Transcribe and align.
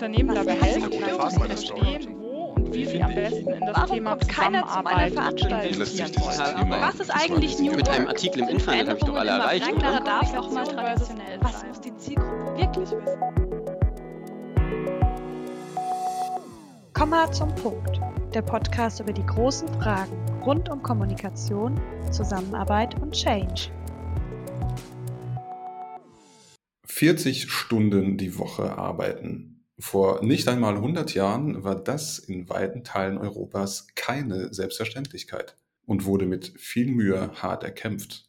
Unternehmen 0.00 0.34
dabei 0.34 0.54
helfen, 0.54 0.92
zu 0.92 1.40
verstehen, 1.40 2.16
wo 2.18 2.54
und 2.56 2.72
wie 2.72 2.86
sie 2.86 3.02
am 3.02 3.14
besten 3.14 3.50
in 3.50 3.60
das 3.60 3.76
Warum 3.76 3.96
Thema 3.96 4.10
kommt 4.16 4.28
keiner 4.28 4.66
zu 4.66 4.82
meiner 4.82 5.08
Zusammenarbeit 5.08 5.12
Veranstaltung? 5.12 5.72
investieren 5.74 6.12
wollen. 6.16 6.70
Was 6.70 7.00
ist 7.00 7.10
eigentlich 7.10 7.58
New 7.58 7.72
Mit 7.76 7.88
einem 7.90 8.08
Artikel 8.08 8.42
im 8.44 8.48
Internet 8.48 8.88
habe 8.88 8.98
ich 8.98 9.04
doch 9.04 9.14
alle 9.14 9.30
erreicht, 9.30 9.70
oder? 9.70 10.00
darf 10.00 10.34
auch 10.34 10.50
mal 10.52 10.66
traditionell 10.66 11.38
Was 11.42 11.66
muss 11.66 11.80
die 11.82 11.94
Zielgruppe 11.98 12.56
wirklich 12.56 12.90
wissen? 12.90 13.20
Komm 16.94 17.10
mal 17.10 17.30
zum 17.30 17.54
Punkt. 17.56 18.00
Der 18.32 18.40
Podcast 18.40 19.00
über 19.00 19.12
die 19.12 19.26
großen 19.26 19.68
Fragen 19.82 20.16
rund 20.46 20.70
um 20.70 20.82
Kommunikation, 20.82 21.78
Zusammenarbeit 22.10 22.98
und 23.02 23.12
Change. 23.12 23.70
40 26.86 27.52
Stunden 27.52 28.16
die 28.16 28.38
Woche 28.38 28.78
arbeiten. 28.78 29.59
Vor 29.80 30.22
nicht 30.22 30.46
einmal 30.46 30.76
100 30.76 31.14
Jahren 31.14 31.64
war 31.64 31.74
das 31.74 32.18
in 32.18 32.50
weiten 32.50 32.84
Teilen 32.84 33.16
Europas 33.16 33.86
keine 33.94 34.52
Selbstverständlichkeit 34.52 35.56
und 35.86 36.04
wurde 36.04 36.26
mit 36.26 36.52
viel 36.58 36.86
Mühe 36.86 37.32
hart 37.42 37.64
erkämpft. 37.64 38.28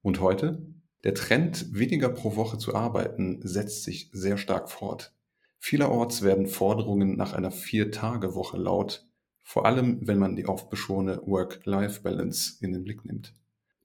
Und 0.00 0.20
heute? 0.20 0.62
Der 1.04 1.14
Trend, 1.14 1.66
weniger 1.74 2.08
pro 2.08 2.36
Woche 2.36 2.56
zu 2.56 2.74
arbeiten, 2.74 3.40
setzt 3.42 3.84
sich 3.84 4.08
sehr 4.12 4.38
stark 4.38 4.70
fort. 4.70 5.14
Vielerorts 5.58 6.22
werden 6.22 6.46
Forderungen 6.46 7.16
nach 7.16 7.34
einer 7.34 7.50
Vier-Tage-Woche 7.50 8.56
laut, 8.56 9.06
vor 9.42 9.66
allem 9.66 9.98
wenn 10.06 10.18
man 10.18 10.36
die 10.36 10.46
oft 10.46 10.70
beschworene 10.70 11.20
Work-Life-Balance 11.24 12.64
in 12.64 12.72
den 12.72 12.84
Blick 12.84 13.04
nimmt. 13.04 13.34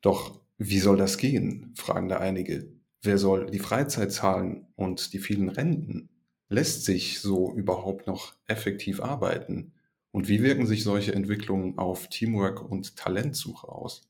Doch 0.02 0.40
wie 0.58 0.80
soll 0.80 0.96
das 0.96 1.18
gehen, 1.18 1.74
fragen 1.76 2.08
da 2.08 2.18
einige. 2.18 2.72
Wer 3.02 3.18
soll 3.18 3.48
die 3.52 3.60
Freizeit 3.60 4.14
zahlen 4.14 4.68
und 4.76 5.12
die 5.12 5.20
vielen 5.20 5.50
Renten? 5.50 6.10
Lässt 6.54 6.86
sich 6.86 7.20
so 7.20 7.52
überhaupt 7.52 8.06
noch 8.06 8.36
effektiv 8.46 9.02
arbeiten? 9.02 9.72
Und 10.12 10.28
wie 10.28 10.44
wirken 10.44 10.68
sich 10.68 10.84
solche 10.84 11.12
Entwicklungen 11.12 11.80
auf 11.80 12.10
Teamwork 12.10 12.62
und 12.62 12.95
Talentsuche 12.95 13.68
aus? 13.68 14.08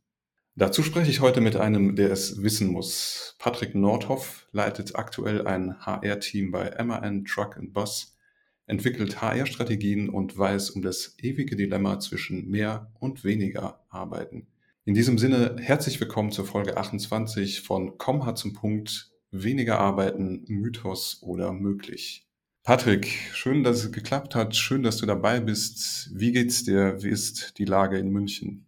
Dazu 0.58 0.84
spreche 0.84 1.10
ich 1.10 1.22
heute 1.22 1.40
mit 1.40 1.56
einem, 1.56 1.96
der 1.96 2.12
es 2.12 2.44
wissen 2.44 2.68
muss. 2.68 3.38
Patrick 3.40 3.76
Nordhoff 3.76 4.46
leitet 4.52 4.98
aktuell 4.98 5.48
ein 5.48 5.80
HR-Team 5.86 6.52
bei 6.52 6.84
MAN 6.84 7.24
Truck 7.24 7.56
and 7.56 7.72
Bus, 7.72 8.18
entwickelt 8.68 9.22
HR-Strategien 9.22 10.10
und 10.10 10.38
weiß 10.38 10.72
um 10.72 10.82
das 10.82 11.16
ewige 11.20 11.56
Dilemma 11.56 12.02
zwischen 12.02 12.50
mehr 12.50 12.92
und 13.00 13.24
weniger 13.24 13.86
Arbeiten. 13.88 14.48
In 14.84 14.96
diesem 14.96 15.18
Sinne 15.18 15.56
herzlich 15.62 15.98
willkommen 16.02 16.34
zur 16.34 16.46
Folge 16.46 16.76
28 16.76 17.62
von 17.62 17.98
Komm 17.98 18.26
hart 18.26 18.38
zum 18.38 18.52
Punkt, 18.52 19.14
weniger 19.32 19.80
arbeiten, 19.80 20.44
Mythos 20.50 21.20
oder 21.24 21.54
möglich. 21.54 22.23
Patrick, 22.66 23.08
schön, 23.34 23.66
dass 23.66 23.84
es 23.84 23.92
geklappt 23.92 24.36
hat, 24.36 24.56
schön, 24.56 24.84
dass 24.84 24.96
du 24.96 25.06
dabei 25.06 25.42
bist. 25.42 26.10
Wie 26.18 26.32
geht's 26.32 26.64
dir? 26.64 27.04
Wie 27.04 27.10
ist 27.10 27.58
die 27.58 27.66
Lage 27.66 27.98
in 27.98 28.08
München? 28.08 28.66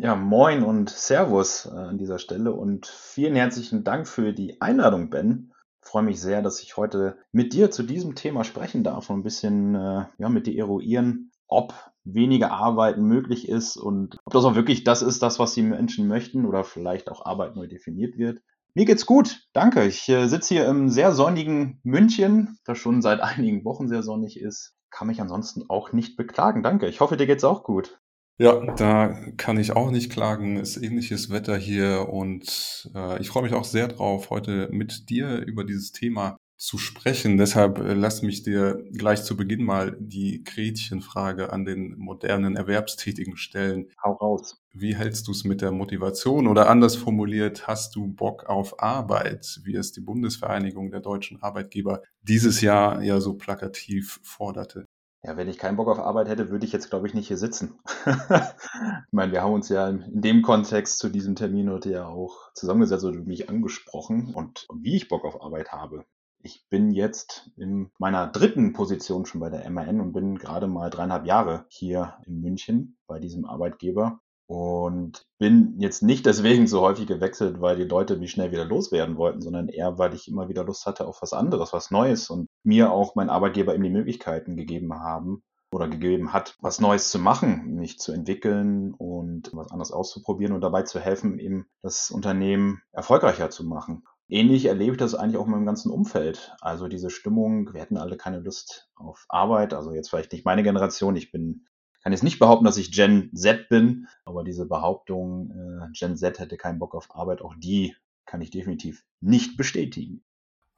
Ja, 0.00 0.16
moin 0.16 0.62
und 0.62 0.88
Servus 0.88 1.66
äh, 1.66 1.76
an 1.76 1.98
dieser 1.98 2.18
Stelle 2.18 2.54
und 2.54 2.86
vielen 2.86 3.36
herzlichen 3.36 3.84
Dank 3.84 4.08
für 4.08 4.32
die 4.32 4.62
Einladung, 4.62 5.10
Ben. 5.10 5.52
Ich 5.82 5.90
freue 5.90 6.02
mich 6.02 6.18
sehr, 6.18 6.40
dass 6.40 6.62
ich 6.62 6.78
heute 6.78 7.18
mit 7.30 7.52
dir 7.52 7.70
zu 7.70 7.82
diesem 7.82 8.14
Thema 8.14 8.42
sprechen 8.42 8.82
darf 8.82 9.10
und 9.10 9.18
ein 9.18 9.22
bisschen 9.22 9.74
äh, 9.74 10.06
ja, 10.16 10.30
mit 10.30 10.46
dir 10.46 10.56
eruieren, 10.58 11.30
ob 11.46 11.74
weniger 12.04 12.52
Arbeiten 12.52 13.02
möglich 13.02 13.50
ist 13.50 13.76
und 13.76 14.16
ob 14.24 14.32
das 14.32 14.44
auch 14.46 14.54
wirklich 14.54 14.82
das 14.82 15.02
ist, 15.02 15.22
das, 15.22 15.38
was 15.38 15.52
die 15.52 15.62
Menschen 15.62 16.08
möchten 16.08 16.46
oder 16.46 16.64
vielleicht 16.64 17.10
auch 17.10 17.26
Arbeit 17.26 17.54
neu 17.54 17.66
definiert 17.66 18.16
wird. 18.16 18.40
Mir 18.76 18.84
geht's 18.84 19.06
gut, 19.06 19.40
danke. 19.54 19.86
Ich 19.86 20.06
äh, 20.10 20.26
sitze 20.28 20.52
hier 20.52 20.68
im 20.68 20.90
sehr 20.90 21.12
sonnigen 21.12 21.80
München, 21.82 22.58
das 22.66 22.76
schon 22.76 23.00
seit 23.00 23.20
einigen 23.22 23.64
Wochen 23.64 23.88
sehr 23.88 24.02
sonnig 24.02 24.38
ist. 24.38 24.74
Kann 24.90 25.06
mich 25.06 25.22
ansonsten 25.22 25.64
auch 25.70 25.94
nicht 25.94 26.18
beklagen, 26.18 26.62
danke. 26.62 26.86
Ich 26.86 27.00
hoffe, 27.00 27.16
dir 27.16 27.26
geht's 27.26 27.42
auch 27.42 27.64
gut. 27.64 27.98
Ja, 28.36 28.74
da 28.74 29.18
kann 29.38 29.58
ich 29.58 29.74
auch 29.74 29.90
nicht 29.90 30.12
klagen. 30.12 30.58
Ist 30.58 30.76
ähnliches 30.76 31.30
Wetter 31.30 31.56
hier 31.56 32.10
und 32.10 32.90
äh, 32.94 33.18
ich 33.18 33.30
freue 33.30 33.44
mich 33.44 33.54
auch 33.54 33.64
sehr 33.64 33.88
drauf, 33.88 34.28
heute 34.28 34.68
mit 34.70 35.08
dir 35.08 35.38
über 35.38 35.64
dieses 35.64 35.92
Thema 35.92 36.36
zu 36.56 36.78
sprechen. 36.78 37.36
Deshalb 37.36 37.78
äh, 37.78 37.94
lass 37.94 38.22
mich 38.22 38.42
dir 38.42 38.82
gleich 38.92 39.22
zu 39.22 39.36
Beginn 39.36 39.64
mal 39.64 39.96
die 40.00 40.42
Gretchenfrage 40.44 41.52
an 41.52 41.64
den 41.64 41.96
modernen 41.98 42.56
Erwerbstätigen 42.56 43.36
stellen. 43.36 43.90
Hau 44.02 44.12
raus. 44.12 44.62
Wie 44.72 44.94
hältst 44.94 45.28
du 45.28 45.32
es 45.32 45.44
mit 45.44 45.62
der 45.62 45.72
Motivation 45.72 46.46
oder 46.46 46.68
anders 46.68 46.96
formuliert, 46.96 47.66
hast 47.66 47.96
du 47.96 48.08
Bock 48.08 48.44
auf 48.46 48.82
Arbeit, 48.82 49.60
wie 49.64 49.76
es 49.76 49.92
die 49.92 50.00
Bundesvereinigung 50.00 50.90
der 50.90 51.00
deutschen 51.00 51.42
Arbeitgeber 51.42 52.02
dieses 52.22 52.60
Jahr 52.60 53.02
ja 53.02 53.20
so 53.20 53.34
plakativ 53.34 54.20
forderte? 54.22 54.86
Ja, 55.26 55.36
wenn 55.36 55.48
ich 55.48 55.58
keinen 55.58 55.76
Bock 55.76 55.88
auf 55.88 55.98
Arbeit 55.98 56.28
hätte, 56.28 56.50
würde 56.50 56.64
ich 56.64 56.72
jetzt, 56.72 56.88
glaube 56.88 57.08
ich, 57.08 57.14
nicht 57.14 57.26
hier 57.26 57.36
sitzen. 57.36 57.80
ich 58.06 59.12
meine, 59.12 59.32
wir 59.32 59.42
haben 59.42 59.54
uns 59.54 59.68
ja 59.68 59.88
in 59.88 60.04
dem 60.20 60.42
Kontext 60.42 60.98
zu 61.00 61.08
diesem 61.08 61.34
Termin 61.34 61.68
heute 61.68 61.90
ja 61.90 62.06
auch 62.06 62.52
zusammengesetzt 62.54 63.04
oder 63.04 63.18
mich 63.18 63.48
angesprochen 63.48 64.32
und 64.34 64.68
wie 64.72 64.94
ich 64.94 65.08
Bock 65.08 65.24
auf 65.24 65.42
Arbeit 65.42 65.72
habe. 65.72 66.04
Ich 66.46 66.64
bin 66.70 66.92
jetzt 66.92 67.50
in 67.56 67.90
meiner 67.98 68.28
dritten 68.28 68.72
Position 68.72 69.26
schon 69.26 69.40
bei 69.40 69.50
der 69.50 69.68
MAN 69.68 70.00
und 70.00 70.12
bin 70.12 70.38
gerade 70.38 70.68
mal 70.68 70.90
dreieinhalb 70.90 71.26
Jahre 71.26 71.66
hier 71.66 72.18
in 72.24 72.40
München 72.40 72.96
bei 73.08 73.18
diesem 73.18 73.44
Arbeitgeber 73.44 74.20
und 74.46 75.24
bin 75.40 75.74
jetzt 75.80 76.04
nicht 76.04 76.24
deswegen 76.24 76.68
so 76.68 76.82
häufig 76.82 77.08
gewechselt, 77.08 77.60
weil 77.60 77.74
die 77.74 77.82
Leute 77.82 78.16
mich 78.16 78.30
schnell 78.30 78.52
wieder 78.52 78.64
loswerden 78.64 79.16
wollten, 79.16 79.40
sondern 79.40 79.68
eher, 79.68 79.98
weil 79.98 80.14
ich 80.14 80.28
immer 80.28 80.48
wieder 80.48 80.62
Lust 80.62 80.86
hatte 80.86 81.08
auf 81.08 81.20
was 81.20 81.32
anderes, 81.32 81.72
was 81.72 81.90
Neues 81.90 82.30
und 82.30 82.46
mir 82.62 82.92
auch 82.92 83.16
mein 83.16 83.28
Arbeitgeber 83.28 83.74
eben 83.74 83.82
die 83.82 83.90
Möglichkeiten 83.90 84.56
gegeben 84.56 84.94
haben 84.94 85.42
oder 85.72 85.88
gegeben 85.88 86.32
hat, 86.32 86.54
was 86.60 86.80
Neues 86.80 87.10
zu 87.10 87.18
machen, 87.18 87.74
mich 87.74 87.98
zu 87.98 88.12
entwickeln 88.12 88.94
und 88.94 89.50
was 89.52 89.72
anderes 89.72 89.90
auszuprobieren 89.90 90.52
und 90.54 90.60
dabei 90.60 90.82
zu 90.82 91.00
helfen, 91.00 91.40
eben 91.40 91.66
das 91.82 92.12
Unternehmen 92.12 92.82
erfolgreicher 92.92 93.50
zu 93.50 93.64
machen. 93.64 94.04
Ähnlich 94.28 94.64
erlebe 94.66 94.92
ich 94.92 94.98
das 94.98 95.14
eigentlich 95.14 95.36
auch 95.36 95.46
in 95.46 95.52
meinem 95.52 95.66
ganzen 95.66 95.90
Umfeld. 95.90 96.54
Also 96.60 96.88
diese 96.88 97.10
Stimmung, 97.10 97.72
wir 97.72 97.80
hätten 97.80 97.96
alle 97.96 98.16
keine 98.16 98.40
Lust 98.40 98.90
auf 98.96 99.24
Arbeit. 99.28 99.72
Also 99.72 99.92
jetzt 99.92 100.10
vielleicht 100.10 100.32
nicht 100.32 100.44
meine 100.44 100.64
Generation. 100.64 101.14
Ich 101.14 101.30
bin, 101.30 101.66
kann 102.02 102.12
jetzt 102.12 102.24
nicht 102.24 102.40
behaupten, 102.40 102.64
dass 102.64 102.76
ich 102.76 102.90
Gen 102.90 103.30
Z 103.34 103.68
bin, 103.68 104.08
aber 104.24 104.42
diese 104.42 104.66
Behauptung, 104.66 105.50
äh, 105.52 105.92
Gen 105.92 106.16
Z 106.16 106.38
hätte 106.40 106.56
keinen 106.56 106.80
Bock 106.80 106.94
auf 106.94 107.14
Arbeit, 107.14 107.40
auch 107.40 107.54
die 107.56 107.94
kann 108.24 108.40
ich 108.40 108.50
definitiv 108.50 109.04
nicht 109.20 109.56
bestätigen. 109.56 110.24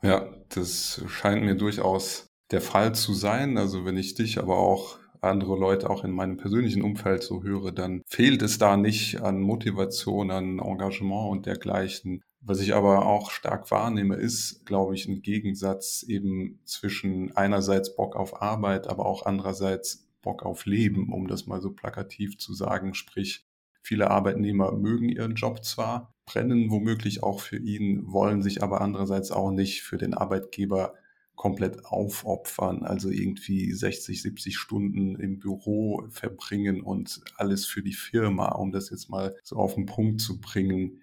Ja, 0.03 0.29
das 0.51 1.03
scheint 1.09 1.43
mir 1.43 1.57
durchaus 1.57 2.29
der 2.51 2.61
Fall 2.61 2.95
zu 2.95 3.15
sein. 3.15 3.57
Also 3.57 3.85
wenn 3.85 3.97
ich 3.97 4.15
dich, 4.15 4.39
aber 4.39 4.59
auch 4.59 4.99
andere 5.21 5.59
Leute 5.59 5.91
auch 5.91 6.05
in 6.05 6.13
meinem 6.13 6.37
persönlichen 6.37 6.83
Umfeld 6.83 7.23
so 7.23 7.43
höre, 7.43 7.73
dann 7.73 8.03
fehlt 8.07 8.43
es 8.43 8.59
da 8.59 8.77
nicht 8.77 9.21
an 9.21 9.41
Motivation, 9.41 10.31
an 10.31 10.59
Engagement 10.59 11.31
und 11.31 11.47
dergleichen. 11.47 12.23
Was 12.49 12.61
ich 12.61 12.75
aber 12.75 13.05
auch 13.05 13.31
stark 13.31 13.71
wahrnehme, 13.71 14.17
ist, 14.17 14.65
glaube 14.65 14.95
ich, 14.95 15.07
ein 15.07 15.21
Gegensatz 15.21 16.03
eben 16.03 16.61
zwischen 16.65 17.37
einerseits 17.37 17.95
Bock 17.95 18.17
auf 18.17 18.41
Arbeit, 18.41 18.87
aber 18.87 19.05
auch 19.05 19.27
andererseits 19.27 20.09
Bock 20.23 20.47
auf 20.47 20.65
Leben, 20.65 21.13
um 21.13 21.29
das 21.29 21.47
mal 21.47 21.61
so 21.61 21.75
plakativ 21.75 22.39
zu 22.39 22.55
sagen. 22.55 22.95
Sprich, 22.95 23.47
viele 23.83 24.11
Arbeitnehmer 24.11 24.73
mögen 24.73 25.11
ihren 25.11 25.35
Job 25.35 25.63
zwar, 25.63 26.15
brennen 26.25 26.71
womöglich 26.71 27.23
auch 27.23 27.41
für 27.41 27.59
ihn, 27.59 28.11
wollen 28.11 28.41
sich 28.41 28.63
aber 28.63 28.81
andererseits 28.81 29.31
auch 29.31 29.51
nicht 29.51 29.83
für 29.83 29.99
den 29.99 30.15
Arbeitgeber 30.15 30.95
komplett 31.37 31.85
aufopfern, 31.85 32.83
also 32.83 33.11
irgendwie 33.11 33.75
60, 33.75 34.23
70 34.23 34.57
Stunden 34.57 35.17
im 35.17 35.39
Büro 35.39 36.03
verbringen 36.09 36.81
und 36.81 37.21
alles 37.37 37.67
für 37.67 37.83
die 37.83 37.93
Firma, 37.93 38.53
um 38.53 38.73
das 38.73 38.89
jetzt 38.89 39.11
mal 39.11 39.37
so 39.43 39.57
auf 39.57 39.75
den 39.75 39.85
Punkt 39.85 40.23
zu 40.23 40.41
bringen. 40.41 41.03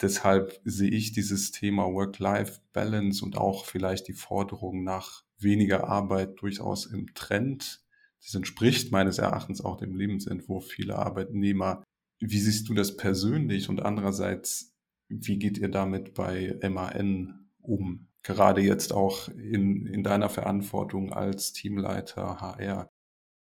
Deshalb 0.00 0.60
sehe 0.64 0.90
ich 0.90 1.12
dieses 1.12 1.50
Thema 1.50 1.84
Work-Life-Balance 1.92 3.24
und 3.24 3.36
auch 3.36 3.64
vielleicht 3.64 4.08
die 4.08 4.12
Forderung 4.12 4.84
nach 4.84 5.24
weniger 5.38 5.88
Arbeit 5.88 6.40
durchaus 6.40 6.86
im 6.86 7.14
Trend. 7.14 7.82
Das 8.22 8.34
entspricht 8.34 8.92
meines 8.92 9.18
Erachtens 9.18 9.64
auch 9.64 9.76
dem 9.76 9.94
Lebensentwurf 9.94 10.66
vieler 10.66 10.98
Arbeitnehmer. 10.98 11.84
Wie 12.18 12.38
siehst 12.38 12.68
du 12.68 12.74
das 12.74 12.96
persönlich 12.96 13.68
und 13.68 13.82
andererseits, 13.82 14.74
wie 15.08 15.38
geht 15.38 15.58
ihr 15.58 15.70
damit 15.70 16.14
bei 16.14 16.58
MAN 16.62 17.50
um? 17.60 18.08
Gerade 18.22 18.60
jetzt 18.60 18.92
auch 18.92 19.28
in, 19.28 19.86
in 19.86 20.02
deiner 20.02 20.28
Verantwortung 20.28 21.12
als 21.12 21.52
Teamleiter 21.52 22.40
HR. 22.40 22.88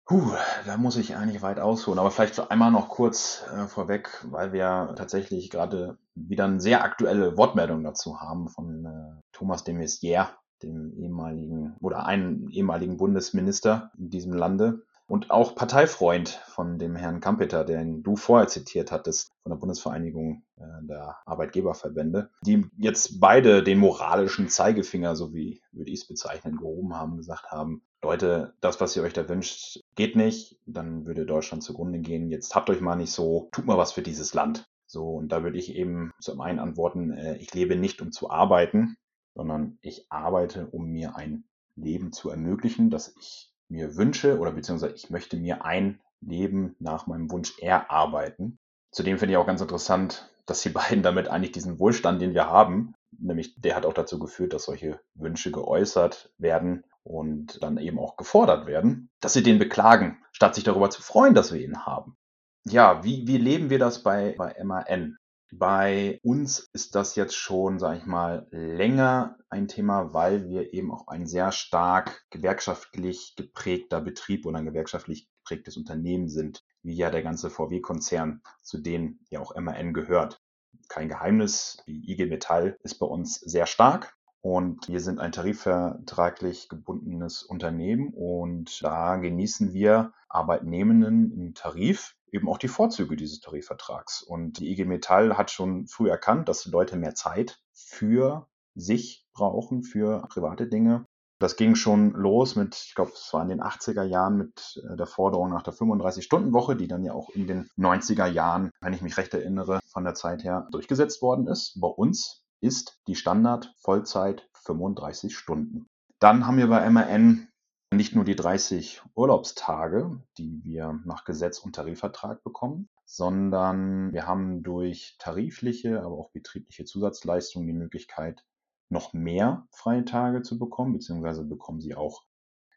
Puh, 0.06 0.32
da 0.66 0.76
muss 0.76 0.96
ich 0.96 1.16
eigentlich 1.16 1.40
weit 1.40 1.58
ausholen. 1.58 1.98
Aber 1.98 2.10
vielleicht 2.10 2.50
einmal 2.50 2.70
noch 2.70 2.88
kurz 2.90 3.42
äh, 3.50 3.66
vorweg, 3.66 4.10
weil 4.30 4.52
wir 4.52 4.94
tatsächlich 4.96 5.48
gerade 5.48 5.96
wieder 6.14 6.44
eine 6.44 6.60
sehr 6.60 6.84
aktuelle 6.84 7.38
Wortmeldung 7.38 7.82
dazu 7.82 8.20
haben 8.20 8.48
von 8.48 8.84
äh, 8.84 9.20
Thomas 9.32 9.64
de 9.64 9.74
Maizière, 9.74 10.28
dem 10.62 10.92
ehemaligen 10.92 11.76
oder 11.80 12.04
einen 12.04 12.50
ehemaligen 12.50 12.98
Bundesminister 12.98 13.92
in 13.96 14.10
diesem 14.10 14.34
Lande. 14.34 14.82
und 15.06 15.30
auch 15.30 15.54
Parteifreund 15.54 16.40
von 16.46 16.78
dem 16.78 16.96
Herrn 16.96 17.20
Kampeter, 17.20 17.64
den 17.64 18.02
du 18.02 18.16
vorher 18.16 18.48
zitiert 18.48 18.90
hattest, 18.90 19.32
von 19.42 19.50
der 19.50 19.58
Bundesvereinigung 19.58 20.44
äh, 20.56 20.62
der 20.82 21.18
Arbeitgeberverbände, 21.26 22.30
die 22.42 22.66
jetzt 22.78 23.20
beide 23.20 23.62
den 23.62 23.78
moralischen 23.78 24.48
Zeigefinger, 24.48 25.14
so 25.14 25.34
wie 25.34 25.60
würde 25.72 25.90
ich 25.90 26.00
es 26.00 26.08
bezeichnen, 26.08 26.56
gehoben 26.56 26.94
haben, 26.94 27.16
gesagt 27.16 27.50
haben, 27.50 27.82
Leute, 28.04 28.52
das, 28.60 28.80
was 28.82 28.94
ihr 28.96 29.02
euch 29.02 29.14
da 29.14 29.28
wünscht, 29.30 29.80
geht 29.94 30.14
nicht, 30.14 30.58
dann 30.66 31.06
würde 31.06 31.24
Deutschland 31.24 31.62
zugrunde 31.62 32.00
gehen. 32.00 32.30
Jetzt 32.30 32.54
habt 32.54 32.68
euch 32.68 32.82
mal 32.82 32.96
nicht 32.96 33.12
so, 33.12 33.48
tut 33.50 33.64
mal 33.64 33.78
was 33.78 33.92
für 33.92 34.02
dieses 34.02 34.34
Land. 34.34 34.68
So, 34.86 35.14
und 35.14 35.30
da 35.30 35.42
würde 35.42 35.56
ich 35.56 35.74
eben 35.74 36.12
zum 36.20 36.42
einen 36.42 36.58
antworten, 36.58 37.12
äh, 37.12 37.38
ich 37.38 37.54
lebe 37.54 37.76
nicht, 37.76 38.02
um 38.02 38.12
zu 38.12 38.30
arbeiten, 38.30 38.96
sondern 39.34 39.78
ich 39.80 40.06
arbeite, 40.10 40.66
um 40.66 40.90
mir 40.90 41.16
ein 41.16 41.44
Leben 41.76 42.12
zu 42.12 42.28
ermöglichen, 42.28 42.90
das 42.90 43.14
ich 43.18 43.50
mir 43.68 43.96
wünsche 43.96 44.38
oder 44.38 44.52
beziehungsweise 44.52 44.94
ich 44.94 45.08
möchte 45.08 45.38
mir 45.38 45.64
ein 45.64 46.00
Leben 46.20 46.76
nach 46.78 47.06
meinem 47.06 47.30
Wunsch 47.30 47.58
erarbeiten. 47.58 48.58
Zudem 48.90 49.18
finde 49.18 49.32
ich 49.32 49.38
auch 49.38 49.46
ganz 49.46 49.62
interessant, 49.62 50.30
dass 50.44 50.60
die 50.60 50.68
beiden 50.80 51.02
damit 51.02 51.28
eigentlich 51.28 51.52
diesen 51.52 51.78
Wohlstand, 51.78 52.20
den 52.20 52.34
wir 52.34 52.50
haben, 52.50 52.94
nämlich 53.18 53.58
der 53.58 53.76
hat 53.76 53.86
auch 53.86 53.94
dazu 53.94 54.18
geführt, 54.18 54.52
dass 54.52 54.64
solche 54.64 55.00
Wünsche 55.14 55.50
geäußert 55.50 56.30
werden 56.36 56.84
und 57.04 57.62
dann 57.62 57.78
eben 57.78 57.98
auch 57.98 58.16
gefordert 58.16 58.66
werden, 58.66 59.10
dass 59.20 59.34
sie 59.34 59.42
den 59.42 59.58
beklagen, 59.58 60.22
statt 60.32 60.54
sich 60.54 60.64
darüber 60.64 60.90
zu 60.90 61.02
freuen, 61.02 61.34
dass 61.34 61.52
wir 61.52 61.60
ihn 61.60 61.86
haben. 61.86 62.16
Ja, 62.64 63.04
wie, 63.04 63.26
wie 63.26 63.36
leben 63.36 63.70
wir 63.70 63.78
das 63.78 64.02
bei, 64.02 64.34
bei 64.36 64.56
MAN? 64.64 65.18
Bei 65.52 66.18
uns 66.24 66.58
ist 66.72 66.94
das 66.94 67.14
jetzt 67.14 67.36
schon, 67.36 67.78
sage 67.78 67.98
ich 67.98 68.06
mal, 68.06 68.48
länger 68.50 69.36
ein 69.50 69.68
Thema, 69.68 70.14
weil 70.14 70.48
wir 70.48 70.72
eben 70.72 70.90
auch 70.90 71.06
ein 71.06 71.26
sehr 71.26 71.52
stark 71.52 72.24
gewerkschaftlich 72.30 73.34
geprägter 73.36 74.00
Betrieb 74.00 74.46
oder 74.46 74.58
ein 74.58 74.64
gewerkschaftlich 74.64 75.28
geprägtes 75.38 75.76
Unternehmen 75.76 76.28
sind, 76.28 76.64
wie 76.82 76.96
ja 76.96 77.10
der 77.10 77.22
ganze 77.22 77.50
VW-Konzern, 77.50 78.42
zu 78.62 78.78
dem 78.78 79.20
ja 79.28 79.40
auch 79.40 79.54
MAN 79.54 79.92
gehört. 79.92 80.42
Kein 80.88 81.08
Geheimnis, 81.08 81.76
die 81.86 82.10
IG 82.10 82.26
Metall 82.26 82.78
ist 82.82 82.98
bei 82.98 83.06
uns 83.06 83.34
sehr 83.36 83.66
stark 83.66 84.16
und 84.44 84.90
wir 84.90 85.00
sind 85.00 85.20
ein 85.20 85.32
tarifvertraglich 85.32 86.68
gebundenes 86.68 87.42
Unternehmen 87.42 88.12
und 88.12 88.84
da 88.84 89.16
genießen 89.16 89.72
wir 89.72 90.12
Arbeitnehmenden 90.28 91.32
im 91.32 91.54
Tarif 91.54 92.14
eben 92.30 92.50
auch 92.50 92.58
die 92.58 92.68
Vorzüge 92.68 93.16
dieses 93.16 93.40
Tarifvertrags. 93.40 94.22
Und 94.22 94.58
die 94.58 94.70
IG 94.70 94.84
Metall 94.84 95.38
hat 95.38 95.50
schon 95.50 95.86
früh 95.86 96.10
erkannt, 96.10 96.50
dass 96.50 96.62
die 96.62 96.70
Leute 96.70 96.98
mehr 96.98 97.14
Zeit 97.14 97.58
für 97.72 98.46
sich 98.74 99.26
brauchen, 99.32 99.82
für 99.82 100.26
private 100.28 100.66
Dinge. 100.66 101.06
Das 101.38 101.56
ging 101.56 101.74
schon 101.74 102.10
los 102.10 102.54
mit, 102.54 102.76
ich 102.76 102.94
glaube, 102.94 103.12
es 103.14 103.32
war 103.32 103.40
in 103.42 103.48
den 103.48 103.62
80er 103.62 104.04
Jahren 104.04 104.36
mit 104.36 104.84
äh, 104.86 104.96
der 104.96 105.06
Forderung 105.06 105.48
nach 105.48 105.62
der 105.62 105.72
35-Stunden-Woche, 105.72 106.76
die 106.76 106.86
dann 106.86 107.02
ja 107.02 107.14
auch 107.14 107.30
in 107.30 107.46
den 107.46 107.70
90er 107.78 108.26
Jahren, 108.26 108.70
wenn 108.82 108.92
ich 108.92 109.00
mich 109.00 109.16
recht 109.16 109.32
erinnere, 109.32 109.80
von 109.86 110.04
der 110.04 110.14
Zeit 110.14 110.44
her 110.44 110.68
durchgesetzt 110.70 111.22
worden 111.22 111.46
ist. 111.46 111.80
Bei 111.80 111.88
uns 111.88 112.43
ist 112.64 112.98
die 113.06 113.14
Standard 113.14 113.74
Vollzeit 113.76 114.48
35 114.54 115.36
Stunden. 115.36 115.86
Dann 116.18 116.46
haben 116.46 116.56
wir 116.56 116.68
bei 116.68 116.88
MAN 116.88 117.48
nicht 117.92 118.14
nur 118.14 118.24
die 118.24 118.34
30 118.34 119.02
Urlaubstage, 119.14 120.22
die 120.38 120.64
wir 120.64 120.98
nach 121.04 121.24
Gesetz 121.24 121.58
und 121.58 121.74
Tarifvertrag 121.74 122.42
bekommen, 122.42 122.88
sondern 123.04 124.12
wir 124.12 124.26
haben 124.26 124.62
durch 124.62 125.16
tarifliche, 125.18 126.02
aber 126.02 126.16
auch 126.16 126.30
betriebliche 126.30 126.86
Zusatzleistungen 126.86 127.66
die 127.66 127.74
Möglichkeit, 127.74 128.44
noch 128.88 129.12
mehr 129.12 129.66
freie 129.70 130.06
Tage 130.06 130.42
zu 130.42 130.58
bekommen, 130.58 130.94
beziehungsweise 130.94 131.44
bekommen 131.44 131.80
sie 131.80 131.94
auch, 131.94 132.24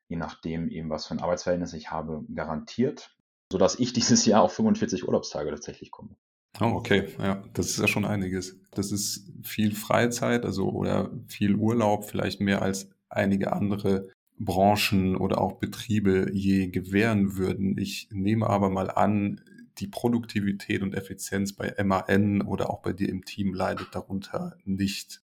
je 0.10 0.18
nachdem 0.18 0.69
eben 0.69 0.89
was 0.89 1.07
für 1.07 1.16
ein 1.16 1.22
Arbeitsverhältnis 1.22 1.74
ich 1.74 1.92
habe, 1.92 2.25
garantiert, 2.34 3.16
sodass 3.51 3.80
ich 3.80 3.94
dieses 3.94 4.25
Jahr 4.25 4.44
auf 4.44 4.54
45 4.54 5.07
Urlaubstage 5.07 5.50
tatsächlich 5.50 5.92
komme. 5.92 6.18
Oh, 6.59 6.74
okay, 6.74 7.07
ja, 7.19 7.44
das 7.54 7.68
ist 7.68 7.80
ja 7.80 7.88
schon 7.88 8.06
einiges. 8.06 8.59
Das 8.71 8.92
ist 8.92 9.31
viel 9.44 9.75
Freizeit, 9.75 10.44
also 10.45 10.69
oder 10.69 11.12
viel 11.27 11.56
Urlaub, 11.56 12.06
vielleicht 12.06 12.42
mehr 12.42 12.62
als 12.62 12.89
einige 13.09 13.54
andere 13.54 14.09
Branchen 14.39 15.15
oder 15.15 15.39
auch 15.39 15.54
Betriebe 15.54 16.31
je 16.33 16.68
gewähren 16.68 17.38
würden. 17.38 17.77
Ich 17.77 18.09
nehme 18.12 18.48
aber 18.48 18.69
mal 18.69 18.89
an, 18.89 19.42
die 19.77 19.88
Produktivität 19.88 20.81
und 20.81 20.95
Effizienz 20.95 21.54
bei 21.54 21.74
MAN 21.83 22.42
oder 22.42 22.69
auch 22.69 22.81
bei 22.81 22.94
dir 22.94 23.10
im 23.10 23.25
Team 23.25 23.53
leidet 23.53 23.94
darunter 23.94 24.57
nicht. 24.63 25.21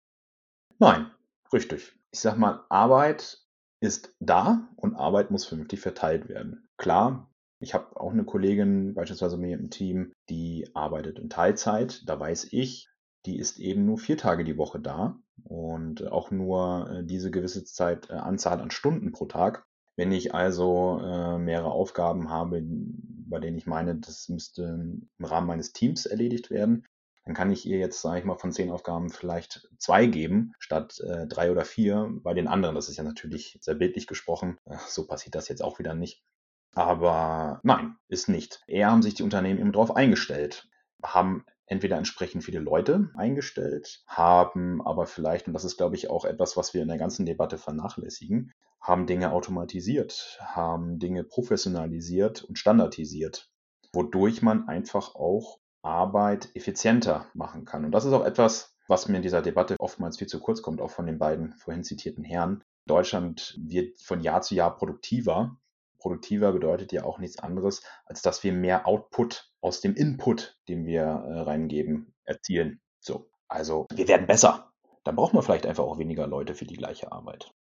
Nein, 0.79 1.11
richtig. 1.53 1.95
Ich 2.11 2.21
sag 2.21 2.39
mal, 2.39 2.65
Arbeit 2.71 3.45
ist 3.81 4.15
da 4.19 4.69
und 4.77 4.95
Arbeit 4.95 5.31
muss 5.31 5.45
vernünftig 5.45 5.81
verteilt 5.81 6.29
werden. 6.29 6.69
Klar, 6.79 7.28
ich 7.61 7.75
habe 7.75 8.01
auch 8.01 8.13
eine 8.13 8.25
Kollegin 8.25 8.95
beispielsweise 8.95 9.37
mir 9.37 9.59
im 9.59 9.71
Team, 9.71 10.13
die 10.29 10.69
arbeitet 10.75 11.19
in 11.19 11.29
Teilzeit. 11.29 12.03
Da 12.07 12.19
weiß 12.19 12.49
ich, 12.53 12.89
die 13.27 13.39
ist 13.39 13.59
eben 13.59 13.85
nur 13.85 13.99
vier 13.99 14.17
Tage 14.17 14.45
die 14.45 14.57
Woche 14.57 14.81
da 14.81 15.19
und 15.45 16.07
auch 16.11 16.31
nur 16.31 16.91
äh, 16.91 17.05
diese 17.05 17.31
gewisse 17.31 17.65
Zeit, 17.65 18.11
äh, 18.11 18.15
Anzahl 18.15 18.61
an 18.61 18.71
Stunden 18.71 19.13
pro 19.13 19.27
Tag. 19.27 19.65
Wenn 19.97 20.13
ich 20.13 20.35
also 20.35 21.01
äh, 21.03 21.39
mehrere 21.39 21.73
Aufgaben 21.73 22.31
habe, 22.31 22.63
bei 22.63 23.41
denen 23.41 23.59
ich 23.59 23.67
meine, 23.67 23.97
das 23.97 24.29
müsste 24.29 24.63
im 25.19 25.25
Rahmen 25.25 25.49
meines 25.49 25.73
Teams 25.73 26.07
erledigt 26.07 26.51
werden, 26.51 26.87
dann 27.25 27.35
kann 27.35 27.51
ich 27.51 27.67
ihr 27.67 27.79
jetzt, 27.79 28.01
sage 28.01 28.21
ich 28.21 28.25
mal, 28.25 28.39
von 28.39 28.53
zehn 28.53 28.71
Aufgaben 28.71 29.11
vielleicht 29.11 29.69
zwei 29.77 30.07
geben, 30.07 30.55
statt 30.61 31.01
äh, 31.01 31.27
drei 31.27 31.51
oder 31.51 31.65
vier 31.65 32.09
bei 32.23 32.33
den 32.33 32.47
anderen. 32.47 32.77
Das 32.77 32.89
ist 32.89 32.97
ja 32.97 33.05
natürlich 33.05 33.59
sehr 33.61 33.75
bildlich 33.75 34.07
gesprochen. 34.07 34.57
So 34.87 35.07
passiert 35.07 35.35
das 35.35 35.49
jetzt 35.49 35.63
auch 35.63 35.79
wieder 35.79 35.95
nicht. 35.95 36.23
Aber 36.75 37.61
nein, 37.63 37.97
ist 38.09 38.29
nicht. 38.29 38.63
Eher 38.67 38.91
haben 38.91 39.03
sich 39.03 39.15
die 39.15 39.23
Unternehmen 39.23 39.59
eben 39.59 39.73
darauf 39.73 39.97
eingestellt, 39.97 40.69
haben 41.03 41.45
entweder 41.67 41.97
entsprechend 41.97 42.45
viele 42.45 42.61
Leute 42.61 43.11
eingestellt, 43.15 44.03
haben 44.07 44.85
aber 44.87 45.07
vielleicht, 45.07 45.47
und 45.47 45.53
das 45.53 45.65
ist, 45.65 45.77
glaube 45.77 45.97
ich, 45.97 46.11
auch 46.11 46.25
etwas, 46.25 46.57
was 46.57 46.75
wir 46.75 46.83
in 46.83 46.89
der 46.89 46.99
ganzen 46.99 47.27
Debatte 47.27 47.59
vernachlässigen, 47.59 48.53
haben 48.81 49.07
Dinge 49.07 49.33
automatisiert, 49.33 50.39
haben 50.41 50.99
Dinge 50.99 51.25
professionalisiert 51.25 52.45
und 52.45 52.59
standardisiert, 52.59 53.51
wodurch 53.93 54.43
man 54.43 54.69
einfach 54.69 55.15
auch 55.15 55.59
Arbeit 55.83 56.49
effizienter 56.55 57.27
machen 57.35 57.65
kann. 57.65 57.85
Und 57.85 57.93
das 57.93 58.05
ist 58.05 58.13
auch 58.13 58.25
etwas, 58.25 58.75
was 58.87 59.09
mir 59.09 59.17
in 59.17 59.23
dieser 59.23 59.43
Debatte 59.43 59.77
oftmals 59.79 60.19
viel 60.19 60.29
zu 60.29 60.41
kurz 60.41 60.63
kommt, 60.63 60.81
auch 60.81 60.91
von 60.91 61.07
den 61.07 61.19
beiden 61.19 61.55
vorhin 61.55 61.85
zitierten 61.85 62.25
Herren. 62.25 62.65
Deutschland 62.87 63.59
wird 63.61 64.01
von 64.01 64.23
Jahr 64.23 64.41
zu 64.41 64.55
Jahr 64.55 64.75
produktiver 64.77 65.59
produktiver 65.99 66.53
bedeutet 66.53 66.93
ja 66.93 67.05
auch 67.05 67.19
nichts 67.19 67.39
anderes, 67.39 67.83
als 68.05 68.23
dass 68.23 68.43
wir 68.45 68.53
mehr 68.53 68.87
Output 68.87 69.51
aus 69.61 69.81
dem 69.81 69.95
Input, 69.95 70.57
den 70.69 70.87
wir 70.87 71.03
äh, 71.03 71.41
reingeben, 71.41 72.15
erzielen. 72.25 72.81
So, 73.01 73.31
also 73.49 73.87
wir 73.93 74.09
werden 74.09 74.27
besser. 74.27 74.73
Dann 75.05 75.17
braucht 75.17 75.35
man 75.35 75.43
vielleicht 75.43 75.67
einfach 75.67 75.85
auch 75.85 75.99
weniger 75.99 76.27
Leute 76.27 76.55
für 76.55 76.67
die 76.67 76.77
gleiche 76.77 77.13
Arbeit. 77.13 77.53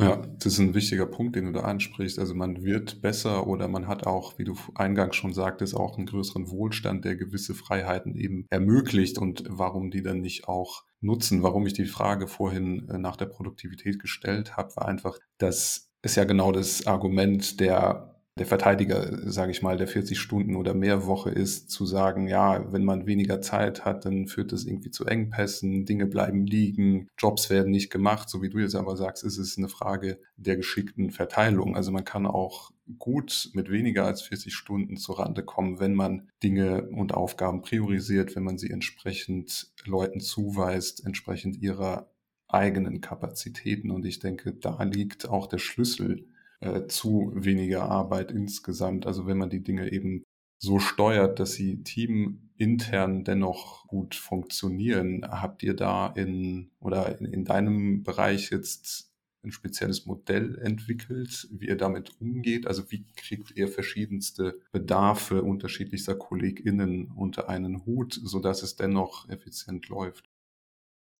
Ja, 0.00 0.16
das 0.16 0.52
ist 0.52 0.58
ein 0.60 0.74
wichtiger 0.74 1.06
Punkt, 1.06 1.34
den 1.34 1.46
du 1.46 1.52
da 1.52 1.62
ansprichst. 1.62 2.20
Also 2.20 2.32
man 2.32 2.62
wird 2.62 3.02
besser 3.02 3.48
oder 3.48 3.66
man 3.66 3.88
hat 3.88 4.06
auch, 4.06 4.38
wie 4.38 4.44
du 4.44 4.54
eingangs 4.76 5.16
schon 5.16 5.32
sagtest, 5.32 5.74
auch 5.74 5.96
einen 5.96 6.06
größeren 6.06 6.50
Wohlstand, 6.50 7.04
der 7.04 7.16
gewisse 7.16 7.52
Freiheiten 7.52 8.14
eben 8.14 8.46
ermöglicht 8.48 9.18
und 9.18 9.42
warum 9.48 9.90
die 9.90 10.02
dann 10.02 10.20
nicht 10.20 10.46
auch 10.46 10.84
nutzen. 11.00 11.42
Warum 11.42 11.66
ich 11.66 11.72
die 11.72 11.86
Frage 11.86 12.28
vorhin 12.28 12.88
äh, 12.88 12.98
nach 12.98 13.16
der 13.16 13.26
Produktivität 13.26 13.98
gestellt 13.98 14.56
habe, 14.56 14.76
war 14.76 14.86
einfach, 14.86 15.18
dass 15.38 15.87
ist 16.02 16.16
ja 16.16 16.24
genau 16.24 16.52
das 16.52 16.86
Argument 16.86 17.60
der, 17.60 18.14
der 18.38 18.46
Verteidiger, 18.46 19.30
sage 19.30 19.50
ich 19.50 19.62
mal, 19.62 19.76
der 19.76 19.88
40 19.88 20.18
Stunden 20.18 20.56
oder 20.56 20.74
mehr 20.74 21.06
Woche 21.06 21.30
ist, 21.30 21.70
zu 21.70 21.86
sagen, 21.86 22.28
ja, 22.28 22.72
wenn 22.72 22.84
man 22.84 23.06
weniger 23.06 23.40
Zeit 23.40 23.84
hat, 23.84 24.04
dann 24.04 24.26
führt 24.26 24.52
das 24.52 24.64
irgendwie 24.64 24.90
zu 24.90 25.04
Engpässen, 25.06 25.84
Dinge 25.84 26.06
bleiben 26.06 26.46
liegen, 26.46 27.08
Jobs 27.18 27.50
werden 27.50 27.72
nicht 27.72 27.90
gemacht. 27.90 28.28
So 28.28 28.40
wie 28.42 28.48
du 28.48 28.58
jetzt 28.58 28.76
aber 28.76 28.96
sagst, 28.96 29.24
ist 29.24 29.38
es 29.38 29.58
eine 29.58 29.68
Frage 29.68 30.20
der 30.36 30.56
geschickten 30.56 31.10
Verteilung. 31.10 31.76
Also 31.76 31.90
man 31.90 32.04
kann 32.04 32.26
auch 32.26 32.70
gut 32.98 33.50
mit 33.52 33.70
weniger 33.70 34.06
als 34.06 34.22
40 34.22 34.54
Stunden 34.54 34.96
zur 34.96 35.18
Rande 35.18 35.42
kommen, 35.42 35.80
wenn 35.80 35.94
man 35.94 36.28
Dinge 36.42 36.88
und 36.90 37.12
Aufgaben 37.12 37.62
priorisiert, 37.62 38.36
wenn 38.36 38.44
man 38.44 38.56
sie 38.56 38.70
entsprechend 38.70 39.72
Leuten 39.84 40.20
zuweist, 40.20 41.04
entsprechend 41.04 41.60
ihrer 41.60 42.08
eigenen 42.48 43.00
Kapazitäten. 43.00 43.90
Und 43.90 44.04
ich 44.04 44.18
denke, 44.18 44.52
da 44.52 44.82
liegt 44.82 45.28
auch 45.28 45.46
der 45.46 45.58
Schlüssel 45.58 46.26
äh, 46.60 46.86
zu 46.86 47.32
weniger 47.34 47.82
Arbeit 47.82 48.30
insgesamt. 48.32 49.06
Also 49.06 49.26
wenn 49.26 49.38
man 49.38 49.50
die 49.50 49.62
Dinge 49.62 49.92
eben 49.92 50.24
so 50.58 50.80
steuert, 50.80 51.38
dass 51.38 51.52
sie 51.52 51.82
teamintern 51.84 53.24
dennoch 53.24 53.86
gut 53.86 54.14
funktionieren. 54.14 55.24
Habt 55.28 55.62
ihr 55.62 55.74
da 55.74 56.08
in 56.08 56.70
oder 56.80 57.18
in, 57.18 57.26
in 57.26 57.44
deinem 57.44 58.02
Bereich 58.02 58.50
jetzt 58.50 59.12
ein 59.44 59.52
spezielles 59.52 60.06
Modell 60.06 60.58
entwickelt, 60.58 61.46
wie 61.52 61.68
ihr 61.68 61.76
damit 61.76 62.20
umgeht? 62.20 62.66
Also 62.66 62.90
wie 62.90 63.06
kriegt 63.14 63.52
ihr 63.52 63.68
verschiedenste 63.68 64.60
Bedarfe 64.72 65.42
unterschiedlichster 65.42 66.16
KollegInnen 66.16 67.12
unter 67.12 67.48
einen 67.48 67.86
Hut, 67.86 68.18
sodass 68.20 68.64
es 68.64 68.74
dennoch 68.74 69.28
effizient 69.28 69.88
läuft? 69.88 70.28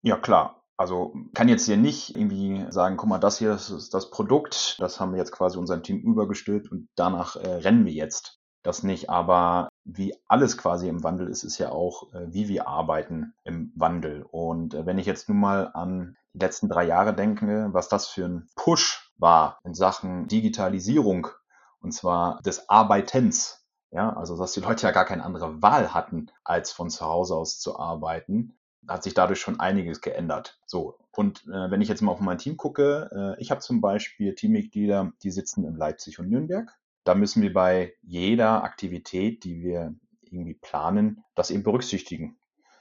Ja, 0.03 0.17
klar. 0.17 0.68
Also 0.79 1.13
kann 1.35 1.49
jetzt 1.49 1.67
hier 1.67 1.77
nicht 1.77 2.17
irgendwie 2.17 2.65
sagen, 2.71 2.97
guck 2.97 3.09
mal, 3.09 3.19
das 3.19 3.39
hier 3.39 3.55
ist 3.55 3.93
das 3.93 4.11
Produkt, 4.11 4.77
das 4.79 5.01
haben 5.01 5.11
wir 5.11 5.19
jetzt 5.19 5.33
quasi 5.33 5.59
unserem 5.59 5.83
Team 5.83 5.99
übergestülpt 5.99 6.71
und 6.71 6.89
danach 6.95 7.35
äh, 7.35 7.49
rennen 7.49 7.85
wir 7.85 7.93
jetzt. 7.93 8.39
Das 8.63 8.85
nicht, 8.85 9.11
aber 9.11 9.69
wie 9.85 10.15
alles 10.27 10.57
quasi 10.57 10.89
im 10.89 11.03
Wandel 11.03 11.29
ist, 11.29 11.43
ist 11.43 11.59
ja 11.59 11.71
auch, 11.71 12.13
äh, 12.13 12.27
wie 12.33 12.49
wir 12.49 12.69
arbeiten 12.69 13.35
im 13.43 13.73
Wandel. 13.75 14.25
Und 14.31 14.75
äh, 14.75 14.87
wenn 14.87 14.99
ich 14.99 15.07
jetzt 15.07 15.29
nun 15.29 15.41
mal 15.41 15.71
an 15.75 16.17
die 16.33 16.39
letzten 16.39 16.69
drei 16.69 16.85
Jahre 16.85 17.15
denke, 17.15 17.69
was 17.73 17.89
das 17.89 18.07
für 18.07 18.27
ein 18.27 18.49
Push 18.55 19.13
war 19.17 19.59
in 19.65 19.75
Sachen 19.75 20.29
Digitalisierung 20.29 21.29
und 21.81 21.93
zwar 21.93 22.41
des 22.43 22.69
Arbeitens. 22.69 23.65
Ja, 23.91 24.15
also 24.15 24.37
dass 24.37 24.53
die 24.53 24.61
Leute 24.61 24.87
ja 24.87 24.93
gar 24.93 25.07
keine 25.07 25.25
andere 25.25 25.63
Wahl 25.63 25.95
hatten, 25.95 26.31
als 26.45 26.71
von 26.71 26.91
zu 26.91 27.05
Hause 27.07 27.35
aus 27.35 27.59
zu 27.59 27.79
arbeiten 27.79 28.58
hat 28.89 29.03
sich 29.03 29.15
dadurch 29.15 29.41
schon 29.41 29.61
einiges 29.61 30.01
geändert. 30.01 30.59
So, 30.67 30.99
und 31.13 31.45
äh, 31.47 31.71
wenn 31.71 31.81
ich 31.81 31.89
jetzt 31.89 32.01
mal 32.01 32.13
auf 32.13 32.21
mein 32.21 32.39
Team 32.39 32.57
gucke, 32.57 33.11
äh, 33.13 33.43
ich 33.43 33.51
habe 33.51 33.61
zum 33.61 33.81
Beispiel 33.81 34.35
Teammitglieder, 34.35 35.13
die 35.23 35.31
sitzen 35.31 35.65
in 35.65 35.77
Leipzig 35.77 36.19
und 36.19 36.29
Nürnberg. 36.29 36.73
Da 37.05 37.15
müssen 37.15 37.43
wir 37.43 37.53
bei 37.53 37.95
jeder 38.03 38.65
Aktivität, 38.65 39.45
die 39.45 39.63
wir 39.63 39.95
irgendwie 40.23 40.55
planen, 40.55 41.25
das 41.35 41.51
eben 41.51 41.63
berücksichtigen. 41.63 42.39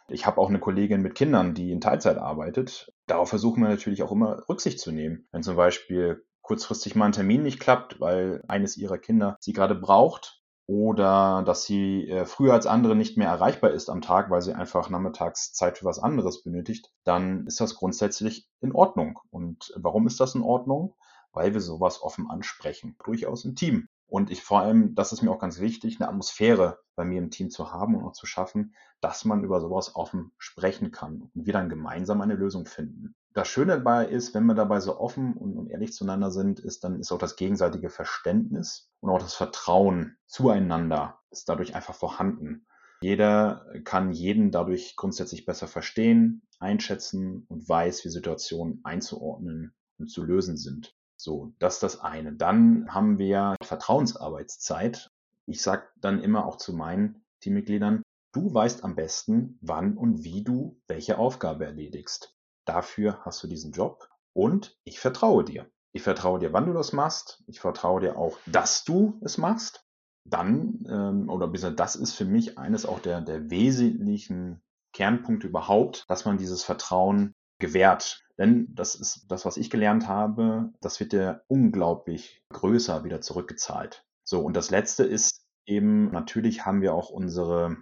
Ich 0.10 0.26
habe 0.26 0.40
auch 0.40 0.50
eine 0.50 0.60
Kollegin 0.60 1.02
mit 1.02 1.16
Kindern, 1.16 1.54
die 1.54 1.72
in 1.72 1.82
Teilzeit 1.82 2.18
arbeitet. 2.18 2.94
Darauf 3.08 3.30
versuchen 3.30 3.62
wir 3.62 3.70
natürlich 3.70 4.04
auch 4.04 4.12
immer 4.12 4.48
Rücksicht 4.48 4.80
zu 4.80 4.92
nehmen. 4.92 5.28
Wenn 5.32 5.44
zum 5.44 5.56
Beispiel 5.56 6.26
kurzfristig 6.42 6.96
mal 6.96 7.06
ein 7.06 7.12
Termin 7.12 7.44
nicht 7.44 7.60
klappt, 7.60 8.00
weil 8.00 8.42
eines 8.48 8.78
ihrer 8.78 8.98
Kinder 8.98 9.38
sie 9.42 9.52
gerade 9.52 9.76
braucht, 9.76 10.37
oder 10.68 11.44
dass 11.46 11.64
sie 11.64 12.10
äh, 12.10 12.26
früher 12.26 12.54
als 12.54 12.68
andere 12.68 12.96
nicht 12.96 13.18
mehr 13.18 13.30
erreichbar 13.30 13.72
ist 13.72 13.90
am 13.90 14.02
Tag, 14.02 14.30
weil 14.30 14.42
sie 14.42 14.54
einfach 14.54 14.90
nachmittags 14.90 15.54
Zeit 15.54 15.78
für 15.78 15.86
was 15.86 15.98
anderes 15.98 16.44
benötigt, 16.44 16.92
dann 17.06 17.48
ist 17.48 17.62
das 17.62 17.76
grundsätzlich 17.76 18.50
in 18.60 18.74
Ordnung. 18.74 19.20
Und 19.30 19.74
warum 19.78 20.08
ist 20.08 20.20
das 20.20 20.36
in 20.36 20.42
Ordnung? 20.42 20.94
Weil 21.32 21.54
wir 21.54 21.62
sowas 21.62 22.02
offen 22.02 22.30
ansprechen, 22.30 22.98
durchaus 23.04 23.46
im 23.46 23.56
Team. 23.56 23.88
Und 24.08 24.30
ich 24.30 24.44
vor 24.44 24.60
allem, 24.60 24.94
das 24.94 25.14
ist 25.14 25.22
mir 25.22 25.32
auch 25.32 25.40
ganz 25.40 25.60
wichtig, 25.60 26.00
eine 26.00 26.10
Atmosphäre 26.10 26.80
bei 26.96 27.06
mir 27.06 27.20
im 27.20 27.32
Team 27.32 27.50
zu 27.50 27.72
haben 27.72 27.96
und 27.96 28.06
auch 28.06 28.14
zu 28.14 28.26
schaffen, 28.26 28.76
dass 29.00 29.24
man 29.24 29.44
über 29.44 29.62
sowas 29.62 29.96
offen 29.96 30.32
sprechen 30.38 30.92
kann 30.92 31.30
und 31.34 31.46
wir 31.46 31.54
dann 31.54 31.70
gemeinsam 31.70 32.22
eine 32.22 32.36
Lösung 32.36 32.66
finden 32.66 33.16
das 33.38 33.50
Schöne 33.50 33.74
dabei 33.74 34.08
ist, 34.08 34.34
wenn 34.34 34.46
wir 34.48 34.56
dabei 34.56 34.80
so 34.80 35.00
offen 35.00 35.34
und, 35.38 35.70
ehrlich 35.70 35.94
zueinander 35.94 36.32
sind, 36.32 36.60
ist 36.60 36.84
dann 36.84 37.00
ist 37.00 37.12
auch 37.12 37.20
das 37.20 37.36
gegenseitige 37.36 37.92
Verständnis 37.92 38.90
und 39.00 39.12
auch 39.12 39.20
das 39.20 39.36
Vertrauen 39.36 40.18
zueinander 40.26 41.20
ist 41.30 41.48
dadurch 41.48 41.76
einfach 41.76 41.94
vorhanden. 41.94 42.66
Jeder 43.00 43.68
kann 43.84 44.12
jeden 44.12 44.50
dadurch 44.50 44.96
grundsätzlich 44.96 45.46
besser 45.46 45.68
verstehen, 45.68 46.42
einschätzen 46.60 47.46
und 47.48 47.70
weiß, 47.70 48.06
wie 48.06 48.10
Situationen 48.10 48.82
einzuordnen 48.84 49.76
und 50.00 50.10
zu 50.10 50.24
lösen 50.24 50.58
sind. 50.58 50.96
So, 51.16 51.54
das 51.60 51.76
ist 51.76 51.84
das 51.84 52.02
eine. 52.02 52.34
Dann 52.34 52.88
haben 52.92 53.20
wir 53.20 53.56
Vertrauensarbeitszeit. 53.62 55.12
Ich 55.46 55.62
sage 55.62 55.84
dann 55.98 56.24
immer 56.24 56.48
auch 56.48 56.56
zu 56.58 56.74
meinen 56.74 57.24
Teammitgliedern, 57.42 58.02
du 58.32 58.52
weißt 58.52 58.84
am 58.84 58.96
besten, 58.96 59.60
wann 59.62 59.96
und 59.96 60.24
wie 60.24 60.44
du 60.44 60.82
welche 60.88 61.20
Aufgabe 61.20 61.66
erledigst. 61.66 62.37
Dafür 62.68 63.20
hast 63.24 63.42
du 63.44 63.48
diesen 63.48 63.72
Job 63.72 64.10
und 64.34 64.78
ich 64.84 65.00
vertraue 65.00 65.44
dir. 65.44 65.70
Ich 65.94 66.04
vertraue 66.04 66.40
dir, 66.40 66.54
wann 66.54 66.68
du 66.68 66.74
das 66.74 66.94
machst. 66.94 67.44
Ich 67.48 67.60
vertraue 67.60 68.02
dir 68.02 68.18
auch, 68.18 68.38
dass 68.46 68.84
du 68.84 69.20
es 69.24 69.38
machst. 69.38 69.84
Dann, 70.26 70.86
ähm, 70.90 71.30
oder 71.30 71.48
besser, 71.48 71.72
das 71.72 71.96
ist 71.96 72.14
für 72.14 72.26
mich 72.26 72.58
eines 72.58 72.86
auch 72.86 73.00
der, 73.00 73.22
der 73.22 73.50
wesentlichen 73.50 74.62
Kernpunkte 74.94 75.48
überhaupt, 75.48 76.06
dass 76.10 76.26
man 76.26 76.38
dieses 76.38 76.64
Vertrauen 76.64 77.34
gewährt. 77.60 78.24
Denn 78.38 78.68
das 78.76 78.96
ist 78.96 79.26
das, 79.30 79.46
was 79.46 79.58
ich 79.58 79.70
gelernt 79.70 80.08
habe, 80.08 80.72
das 80.82 81.00
wird 81.00 81.14
dir 81.14 81.44
unglaublich 81.48 82.44
größer 82.54 83.04
wieder 83.04 83.22
zurückgezahlt. 83.22 84.06
So, 84.24 84.42
und 84.42 84.56
das 84.56 84.70
letzte 84.70 85.04
ist 85.04 85.46
eben, 85.66 86.12
natürlich 86.12 86.66
haben 86.66 86.82
wir 86.82 86.94
auch 86.94 87.10
unsere, 87.10 87.78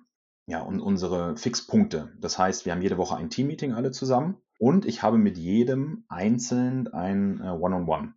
ja, 0.47 0.61
und 0.61 0.79
unsere 0.79 1.35
Fixpunkte. 1.37 2.13
Das 2.19 2.37
heißt, 2.37 2.65
wir 2.65 2.71
haben 2.71 2.81
jede 2.81 2.97
Woche 2.97 3.15
ein 3.15 3.29
Teammeeting 3.29 3.73
alle 3.73 3.91
zusammen. 3.91 4.37
Und 4.57 4.85
ich 4.85 5.03
habe 5.03 5.17
mit 5.17 5.37
jedem 5.37 6.05
einzeln 6.07 6.87
ein 6.87 7.41
äh, 7.41 7.49
One-on-One. 7.49 8.13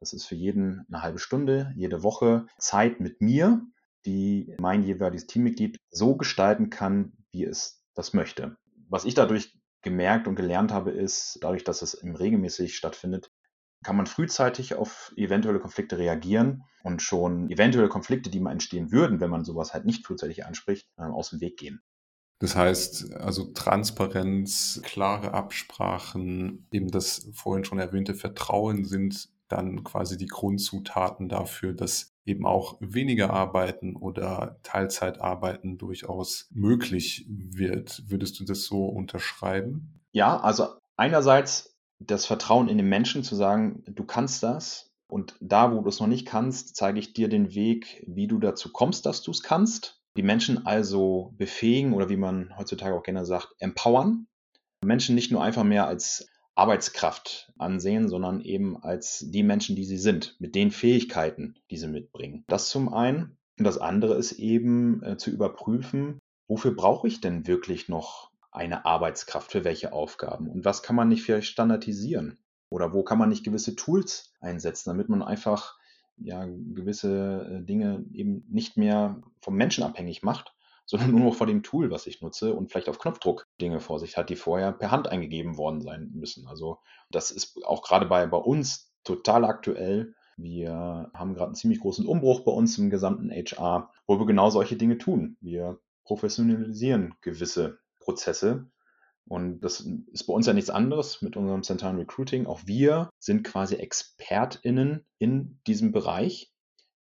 Das 0.00 0.12
ist 0.12 0.26
für 0.26 0.34
jeden 0.34 0.84
eine 0.88 1.02
halbe 1.02 1.18
Stunde, 1.18 1.72
jede 1.76 2.02
Woche 2.02 2.46
Zeit 2.58 3.00
mit 3.00 3.20
mir, 3.20 3.62
die 4.06 4.54
mein 4.58 4.82
jeweiliges 4.82 5.26
Teammitglied 5.26 5.78
so 5.90 6.16
gestalten 6.16 6.70
kann, 6.70 7.12
wie 7.32 7.44
es 7.44 7.82
das 7.94 8.12
möchte. 8.12 8.56
Was 8.88 9.04
ich 9.04 9.14
dadurch 9.14 9.58
gemerkt 9.82 10.28
und 10.28 10.34
gelernt 10.34 10.72
habe, 10.72 10.90
ist, 10.90 11.38
dadurch, 11.42 11.64
dass 11.64 11.82
es 11.82 11.94
im 11.94 12.14
regelmäßig 12.14 12.76
stattfindet, 12.76 13.30
kann 13.82 13.96
man 13.96 14.06
frühzeitig 14.06 14.74
auf 14.74 15.12
eventuelle 15.16 15.60
Konflikte 15.60 15.98
reagieren 15.98 16.64
und 16.82 17.02
schon 17.02 17.50
eventuelle 17.50 17.88
Konflikte, 17.88 18.30
die 18.30 18.40
mal 18.40 18.52
entstehen 18.52 18.90
würden, 18.90 19.20
wenn 19.20 19.30
man 19.30 19.44
sowas 19.44 19.74
halt 19.74 19.84
nicht 19.84 20.06
frühzeitig 20.06 20.44
anspricht, 20.44 20.88
äh, 20.96 21.02
aus 21.02 21.30
dem 21.30 21.40
Weg 21.40 21.58
gehen. 21.58 21.82
Das 22.44 22.56
heißt, 22.56 23.14
also 23.14 23.44
Transparenz, 23.54 24.78
klare 24.84 25.32
Absprachen, 25.32 26.66
eben 26.70 26.90
das 26.90 27.26
vorhin 27.32 27.64
schon 27.64 27.78
erwähnte 27.78 28.14
Vertrauen 28.14 28.84
sind 28.84 29.30
dann 29.48 29.82
quasi 29.82 30.18
die 30.18 30.26
Grundzutaten 30.26 31.30
dafür, 31.30 31.72
dass 31.72 32.12
eben 32.26 32.44
auch 32.44 32.76
weniger 32.80 33.30
Arbeiten 33.30 33.96
oder 33.96 34.60
Teilzeitarbeiten 34.62 35.78
durchaus 35.78 36.50
möglich 36.50 37.24
wird. 37.30 38.02
Würdest 38.08 38.38
du 38.38 38.44
das 38.44 38.64
so 38.64 38.84
unterschreiben? 38.84 40.02
Ja, 40.12 40.38
also 40.38 40.68
einerseits 40.98 41.78
das 41.98 42.26
Vertrauen 42.26 42.68
in 42.68 42.76
den 42.76 42.90
Menschen 42.90 43.24
zu 43.24 43.36
sagen, 43.36 43.84
du 43.86 44.04
kannst 44.04 44.42
das 44.42 44.92
und 45.06 45.34
da, 45.40 45.72
wo 45.72 45.80
du 45.80 45.88
es 45.88 45.98
noch 45.98 46.08
nicht 46.08 46.26
kannst, 46.26 46.76
zeige 46.76 46.98
ich 46.98 47.14
dir 47.14 47.30
den 47.30 47.54
Weg, 47.54 48.04
wie 48.06 48.26
du 48.26 48.38
dazu 48.38 48.70
kommst, 48.70 49.06
dass 49.06 49.22
du 49.22 49.30
es 49.30 49.42
kannst 49.42 50.03
die 50.16 50.22
Menschen 50.22 50.66
also 50.66 51.34
befähigen 51.36 51.92
oder 51.92 52.08
wie 52.08 52.16
man 52.16 52.56
heutzutage 52.56 52.94
auch 52.94 53.02
gerne 53.02 53.24
sagt, 53.24 53.54
empowern. 53.58 54.26
Menschen 54.84 55.14
nicht 55.14 55.32
nur 55.32 55.42
einfach 55.42 55.64
mehr 55.64 55.86
als 55.86 56.28
Arbeitskraft 56.54 57.52
ansehen, 57.58 58.08
sondern 58.08 58.40
eben 58.40 58.76
als 58.82 59.24
die 59.28 59.42
Menschen, 59.42 59.74
die 59.76 59.84
sie 59.84 59.98
sind, 59.98 60.36
mit 60.38 60.54
den 60.54 60.70
Fähigkeiten, 60.70 61.56
die 61.70 61.76
sie 61.76 61.88
mitbringen. 61.88 62.44
Das 62.46 62.68
zum 62.68 62.92
einen. 62.92 63.36
Und 63.58 63.64
das 63.64 63.78
andere 63.78 64.14
ist 64.14 64.32
eben 64.32 65.02
äh, 65.02 65.16
zu 65.16 65.30
überprüfen, 65.30 66.18
wofür 66.48 66.74
brauche 66.74 67.08
ich 67.08 67.20
denn 67.20 67.46
wirklich 67.46 67.88
noch 67.88 68.30
eine 68.50 68.84
Arbeitskraft 68.84 69.50
für 69.50 69.64
welche 69.64 69.92
Aufgaben 69.92 70.48
und 70.48 70.64
was 70.64 70.82
kann 70.82 70.94
man 70.94 71.08
nicht 71.08 71.22
vielleicht 71.22 71.48
standardisieren 71.48 72.38
oder 72.68 72.92
wo 72.92 73.02
kann 73.02 73.18
man 73.18 73.28
nicht 73.28 73.44
gewisse 73.44 73.74
Tools 73.74 74.32
einsetzen, 74.40 74.90
damit 74.90 75.08
man 75.08 75.22
einfach 75.22 75.76
ja, 76.16 76.44
gewisse 76.46 77.46
äh, 77.50 77.64
Dinge 77.64 78.04
eben 78.12 78.44
nicht 78.48 78.76
mehr 78.76 79.22
vom 79.40 79.56
Menschen 79.56 79.84
abhängig 79.84 80.22
macht, 80.22 80.54
sondern 80.86 81.12
nur 81.12 81.20
noch 81.20 81.34
vor 81.34 81.46
dem 81.46 81.62
Tool, 81.62 81.90
was 81.90 82.06
ich 82.06 82.20
nutze 82.20 82.54
und 82.54 82.70
vielleicht 82.70 82.90
auf 82.90 82.98
Knopfdruck 82.98 83.46
Dinge 83.60 83.80
vor 83.80 83.98
sich 83.98 84.16
hat, 84.16 84.28
die 84.28 84.36
vorher 84.36 84.72
per 84.72 84.90
Hand 84.90 85.08
eingegeben 85.08 85.56
worden 85.56 85.80
sein 85.80 86.10
müssen. 86.12 86.46
Also 86.46 86.78
das 87.10 87.30
ist 87.30 87.64
auch 87.64 87.82
gerade 87.82 88.04
bei, 88.06 88.26
bei 88.26 88.36
uns 88.36 88.92
total 89.02 89.44
aktuell. 89.44 90.14
Wir 90.36 91.10
haben 91.14 91.34
gerade 91.34 91.46
einen 91.46 91.54
ziemlich 91.54 91.80
großen 91.80 92.06
Umbruch 92.06 92.40
bei 92.40 92.52
uns 92.52 92.76
im 92.76 92.90
gesamten 92.90 93.30
HR, 93.30 93.90
wo 94.06 94.18
wir 94.18 94.26
genau 94.26 94.50
solche 94.50 94.76
Dinge 94.76 94.98
tun. 94.98 95.38
Wir 95.40 95.78
professionalisieren 96.04 97.14
gewisse 97.22 97.78
Prozesse 98.00 98.68
und 99.26 99.60
das 99.60 99.80
ist 100.12 100.24
bei 100.26 100.34
uns 100.34 100.46
ja 100.46 100.52
nichts 100.52 100.70
anderes 100.70 101.22
mit 101.22 101.36
unserem 101.36 101.62
zentralen 101.62 101.98
Recruiting. 101.98 102.46
Auch 102.46 102.60
wir 102.66 103.10
sind 103.18 103.42
quasi 103.42 103.76
ExpertInnen 103.76 105.06
in 105.18 105.60
diesem 105.66 105.92
Bereich. 105.92 106.52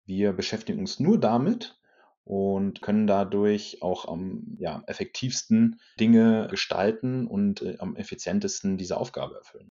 Wir 0.06 0.34
beschäftigen 0.34 0.80
uns 0.80 1.00
nur 1.00 1.20
damit 1.20 1.78
und 2.24 2.82
können 2.82 3.08
dadurch 3.08 3.82
auch 3.82 4.08
am 4.08 4.56
ja, 4.58 4.84
effektivsten 4.88 5.82
Dinge 6.00 6.48
gestalten 6.50 7.28
und 7.28 7.62
äh, 7.62 7.76
am 7.80 7.96
effizientesten 7.98 8.78
diese 8.78 8.98
Aufgabe 8.98 9.36
erfüllen. 9.36 9.72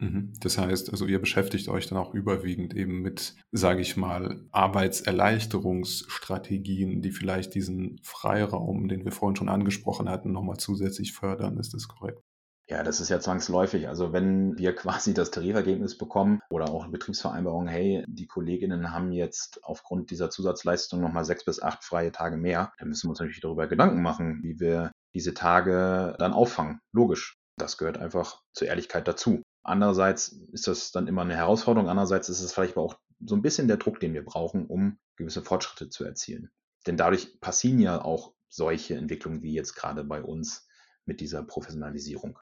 Mhm. 0.00 0.32
Das 0.40 0.58
heißt, 0.58 0.90
also 0.90 1.06
ihr 1.06 1.20
beschäftigt 1.20 1.68
euch 1.68 1.86
dann 1.86 1.98
auch 1.98 2.14
überwiegend 2.14 2.74
eben 2.74 3.00
mit, 3.00 3.36
sage 3.52 3.80
ich 3.80 3.96
mal, 3.96 4.44
Arbeitserleichterungsstrategien, 4.50 7.00
die 7.00 7.12
vielleicht 7.12 7.54
diesen 7.54 8.00
Freiraum, 8.02 8.88
den 8.88 9.04
wir 9.04 9.12
vorhin 9.12 9.36
schon 9.36 9.48
angesprochen 9.48 10.08
hatten, 10.08 10.32
nochmal 10.32 10.56
zusätzlich 10.56 11.12
fördern. 11.12 11.58
Ist 11.58 11.74
das 11.74 11.86
korrekt? 11.88 12.20
Ja, 12.66 12.82
das 12.82 13.00
ist 13.00 13.10
ja 13.10 13.20
zwangsläufig. 13.20 13.88
Also 13.88 14.12
wenn 14.12 14.56
wir 14.56 14.74
quasi 14.74 15.14
das 15.14 15.30
Tarifergebnis 15.30 15.98
bekommen 15.98 16.40
oder 16.50 16.70
auch 16.70 16.84
eine 16.84 16.92
Betriebsvereinbarung, 16.92 17.68
hey, 17.68 18.04
die 18.08 18.26
Kolleginnen 18.26 18.90
haben 18.90 19.12
jetzt 19.12 19.62
aufgrund 19.62 20.10
dieser 20.10 20.30
Zusatzleistung 20.30 21.00
nochmal 21.00 21.24
sechs 21.24 21.44
bis 21.44 21.62
acht 21.62 21.84
freie 21.84 22.12
Tage 22.12 22.36
mehr, 22.36 22.72
dann 22.78 22.88
müssen 22.88 23.06
wir 23.06 23.10
uns 23.10 23.20
natürlich 23.20 23.42
darüber 23.42 23.66
Gedanken 23.66 24.02
machen, 24.02 24.40
wie 24.42 24.58
wir 24.58 24.92
diese 25.14 25.34
Tage 25.34 26.16
dann 26.18 26.32
auffangen. 26.32 26.80
Logisch. 26.92 27.36
Das 27.56 27.78
gehört 27.78 27.98
einfach 27.98 28.40
zur 28.52 28.68
Ehrlichkeit 28.68 29.06
dazu. 29.06 29.42
Andererseits 29.64 30.28
ist 30.52 30.66
das 30.66 30.92
dann 30.92 31.08
immer 31.08 31.22
eine 31.22 31.36
Herausforderung. 31.36 31.88
Andererseits 31.88 32.28
ist 32.28 32.40
es 32.40 32.52
vielleicht 32.52 32.76
aber 32.76 32.84
auch 32.84 32.98
so 33.24 33.34
ein 33.34 33.42
bisschen 33.42 33.66
der 33.66 33.78
Druck, 33.78 33.98
den 33.98 34.12
wir 34.12 34.24
brauchen, 34.24 34.66
um 34.66 34.98
gewisse 35.16 35.42
Fortschritte 35.42 35.88
zu 35.88 36.04
erzielen. 36.04 36.50
Denn 36.86 36.98
dadurch 36.98 37.40
passieren 37.40 37.80
ja 37.80 38.04
auch 38.04 38.34
solche 38.48 38.94
Entwicklungen 38.94 39.42
wie 39.42 39.54
jetzt 39.54 39.74
gerade 39.74 40.04
bei 40.04 40.22
uns 40.22 40.68
mit 41.06 41.20
dieser 41.20 41.42
Professionalisierung. 41.42 42.38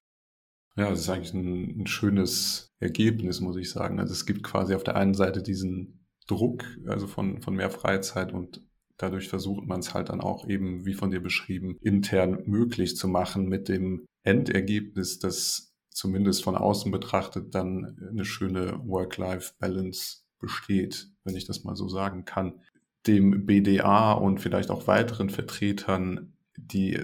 Ja, 0.76 0.90
es 0.90 1.00
ist 1.00 1.08
eigentlich 1.10 1.34
ein, 1.34 1.82
ein, 1.82 1.86
schönes 1.86 2.74
Ergebnis, 2.80 3.40
muss 3.40 3.56
ich 3.56 3.70
sagen. 3.70 4.00
Also 4.00 4.12
es 4.12 4.26
gibt 4.26 4.42
quasi 4.42 4.74
auf 4.74 4.84
der 4.84 4.96
einen 4.96 5.14
Seite 5.14 5.42
diesen 5.42 6.06
Druck, 6.26 6.64
also 6.86 7.06
von, 7.06 7.40
von 7.42 7.54
mehr 7.54 7.70
Freizeit 7.70 8.32
und 8.32 8.66
dadurch 8.96 9.28
versucht 9.28 9.66
man 9.66 9.80
es 9.80 9.94
halt 9.94 10.08
dann 10.08 10.20
auch 10.20 10.48
eben, 10.48 10.86
wie 10.86 10.94
von 10.94 11.10
dir 11.10 11.20
beschrieben, 11.20 11.76
intern 11.82 12.42
möglich 12.46 12.96
zu 12.96 13.06
machen 13.06 13.48
mit 13.48 13.68
dem 13.68 14.06
Endergebnis, 14.24 15.18
das 15.18 15.71
zumindest 15.94 16.42
von 16.42 16.56
außen 16.56 16.90
betrachtet 16.90 17.54
dann 17.54 17.96
eine 18.10 18.24
schöne 18.24 18.80
Work-Life-Balance 18.86 20.22
besteht, 20.38 21.08
wenn 21.24 21.36
ich 21.36 21.46
das 21.46 21.64
mal 21.64 21.76
so 21.76 21.88
sagen 21.88 22.24
kann. 22.24 22.60
Dem 23.06 23.46
BDA 23.46 24.12
und 24.12 24.40
vielleicht 24.40 24.70
auch 24.70 24.86
weiteren 24.86 25.30
Vertretern, 25.30 26.34
die 26.56 26.98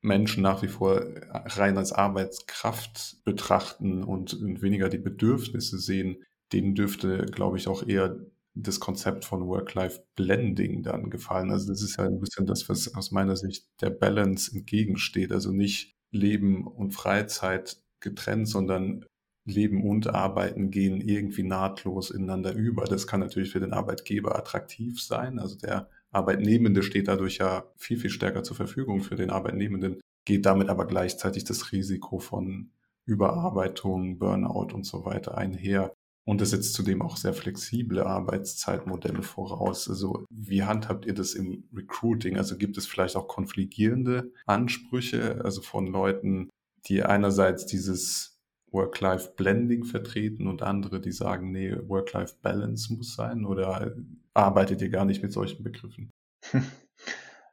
Menschen 0.00 0.42
nach 0.42 0.62
wie 0.62 0.68
vor 0.68 1.04
rein 1.30 1.76
als 1.76 1.92
Arbeitskraft 1.92 3.24
betrachten 3.24 4.04
und, 4.04 4.40
weniger 4.62 4.88
die 4.88 4.98
Bedürfnisse 4.98 5.78
sehen, 5.78 6.24
denen 6.52 6.74
dürfte, 6.74 7.26
glaube 7.26 7.58
ich, 7.58 7.68
auch 7.68 7.86
eher 7.86 8.16
das 8.54 8.80
Konzept 8.80 9.24
von 9.24 9.46
Work-Life-Blending 9.46 10.82
dann 10.82 11.10
gefallen. 11.10 11.50
Also 11.50 11.68
das 11.68 11.82
ist 11.82 11.98
ja 11.98 12.04
ein 12.04 12.20
bisschen 12.20 12.46
das, 12.46 12.68
was 12.68 12.94
aus 12.94 13.10
meiner 13.12 13.36
Sicht 13.36 13.66
der 13.80 13.90
Balance 13.90 14.50
entgegensteht. 14.54 15.30
Also 15.30 15.52
nicht 15.52 15.96
Leben 16.10 16.66
und 16.66 16.92
Freizeit 16.92 17.76
getrennt, 18.00 18.48
sondern 18.48 19.04
Leben 19.44 19.82
und 19.82 20.14
Arbeiten 20.14 20.70
gehen 20.70 21.00
irgendwie 21.00 21.42
nahtlos 21.42 22.10
ineinander 22.10 22.52
über. 22.52 22.84
Das 22.84 23.06
kann 23.06 23.20
natürlich 23.20 23.50
für 23.50 23.60
den 23.60 23.72
Arbeitgeber 23.72 24.36
attraktiv 24.36 25.02
sein. 25.02 25.38
Also 25.38 25.56
der 25.56 25.88
Arbeitnehmende 26.10 26.82
steht 26.82 27.08
dadurch 27.08 27.38
ja 27.38 27.64
viel, 27.76 27.98
viel 27.98 28.10
stärker 28.10 28.42
zur 28.42 28.56
Verfügung 28.56 29.00
für 29.00 29.16
den 29.16 29.30
Arbeitnehmenden, 29.30 30.00
geht 30.24 30.46
damit 30.46 30.68
aber 30.68 30.86
gleichzeitig 30.86 31.44
das 31.44 31.72
Risiko 31.72 32.18
von 32.18 32.70
Überarbeitung, 33.06 34.18
Burnout 34.18 34.74
und 34.74 34.84
so 34.84 35.04
weiter 35.04 35.36
einher. 35.36 35.94
Und 36.26 36.42
es 36.42 36.50
setzt 36.50 36.74
zudem 36.74 37.00
auch 37.00 37.16
sehr 37.16 37.32
flexible 37.32 38.02
Arbeitszeitmodelle 38.02 39.22
voraus. 39.22 39.88
Also 39.88 40.26
wie 40.28 40.62
handhabt 40.62 41.06
ihr 41.06 41.14
das 41.14 41.32
im 41.32 41.64
Recruiting? 41.74 42.36
Also 42.36 42.58
gibt 42.58 42.76
es 42.76 42.86
vielleicht 42.86 43.16
auch 43.16 43.28
konfligierende 43.28 44.30
Ansprüche, 44.44 45.40
also 45.42 45.62
von 45.62 45.86
Leuten, 45.86 46.50
die 46.88 47.02
einerseits 47.02 47.66
dieses 47.66 48.38
Work-Life-Blending 48.70 49.84
vertreten 49.84 50.46
und 50.46 50.62
andere, 50.62 51.00
die 51.00 51.12
sagen, 51.12 51.52
nee, 51.52 51.74
Work-Life-Balance 51.88 52.92
muss 52.94 53.14
sein? 53.14 53.44
Oder 53.44 53.94
arbeitet 54.34 54.82
ihr 54.82 54.90
gar 54.90 55.04
nicht 55.04 55.22
mit 55.22 55.32
solchen 55.32 55.62
Begriffen? 55.62 56.10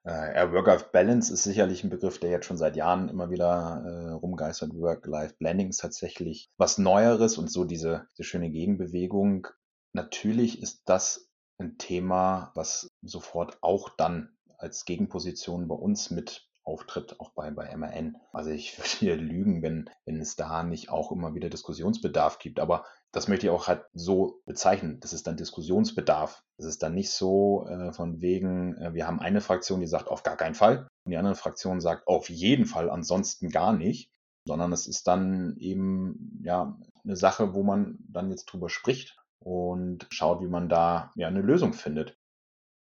Äh, 0.07 0.35
ja, 0.35 0.51
Work-Life-Balance 0.51 1.33
ist 1.33 1.43
sicherlich 1.45 1.83
ein 1.83 1.89
Begriff, 1.89 2.19
der 2.19 2.29
jetzt 2.29 2.45
schon 2.45 2.57
seit 2.57 2.75
Jahren 2.75 3.09
immer 3.09 3.31
wieder 3.31 3.83
äh, 3.83 4.11
rumgeistert. 4.11 4.71
Work-Life-Blending 4.75 5.69
ist 5.69 5.79
tatsächlich 5.79 6.51
was 6.57 6.77
Neueres 6.77 7.39
und 7.39 7.51
so 7.51 7.63
diese, 7.65 8.07
diese 8.11 8.23
schöne 8.23 8.51
Gegenbewegung. 8.51 9.47
Natürlich 9.93 10.61
ist 10.61 10.83
das 10.85 11.31
ein 11.57 11.79
Thema, 11.79 12.51
was 12.53 12.87
sofort 13.01 13.57
auch 13.61 13.89
dann 13.89 14.29
als 14.59 14.85
Gegenposition 14.85 15.67
bei 15.67 15.75
uns 15.75 16.11
mit 16.11 16.47
auftritt, 16.65 17.19
auch 17.19 17.31
bei, 17.31 17.51
bei 17.51 17.75
MAN. 17.75 18.17
Also 18.33 18.49
ich 18.49 18.77
würde 18.77 18.89
hier 18.89 19.15
lügen, 19.15 19.61
wenn, 19.61 19.89
wenn 20.05 20.19
es 20.19 20.35
da 20.35 20.63
nicht 20.63 20.89
auch 20.89 21.11
immer 21.11 21.35
wieder 21.35 21.49
Diskussionsbedarf 21.49 22.39
gibt. 22.39 22.59
Aber 22.59 22.85
das 23.11 23.27
möchte 23.27 23.45
ich 23.45 23.51
auch 23.51 23.67
halt 23.67 23.85
so 23.93 24.41
bezeichnen. 24.45 24.99
Das 24.99 25.13
ist 25.13 25.27
dann 25.27 25.37
Diskussionsbedarf. 25.37 26.43
Das 26.57 26.65
ist 26.65 26.83
dann 26.83 26.93
nicht 26.93 27.11
so 27.11 27.67
äh, 27.67 27.93
von 27.93 28.19
wegen, 28.19 28.75
äh, 28.77 28.93
wir 28.93 29.07
haben 29.07 29.21
eine 29.21 29.41
Fraktion, 29.41 29.79
die 29.79 29.87
sagt 29.87 30.09
auf 30.09 30.23
gar 30.23 30.35
keinen 30.35 30.55
Fall 30.55 30.87
und 31.05 31.11
die 31.11 31.17
andere 31.17 31.35
Fraktion 31.35 31.79
sagt 31.79 32.07
auf 32.07 32.29
jeden 32.29 32.65
Fall, 32.65 32.89
ansonsten 32.89 33.49
gar 33.49 33.73
nicht, 33.73 34.11
sondern 34.45 34.73
es 34.73 34.87
ist 34.87 35.07
dann 35.07 35.55
eben 35.57 36.41
ja 36.43 36.77
eine 37.03 37.15
Sache, 37.15 37.53
wo 37.53 37.63
man 37.63 37.97
dann 37.99 38.29
jetzt 38.29 38.45
drüber 38.45 38.69
spricht 38.69 39.17
und 39.39 40.07
schaut, 40.09 40.41
wie 40.41 40.47
man 40.47 40.69
da 40.69 41.11
ja 41.15 41.27
eine 41.27 41.41
Lösung 41.41 41.73
findet. 41.73 42.17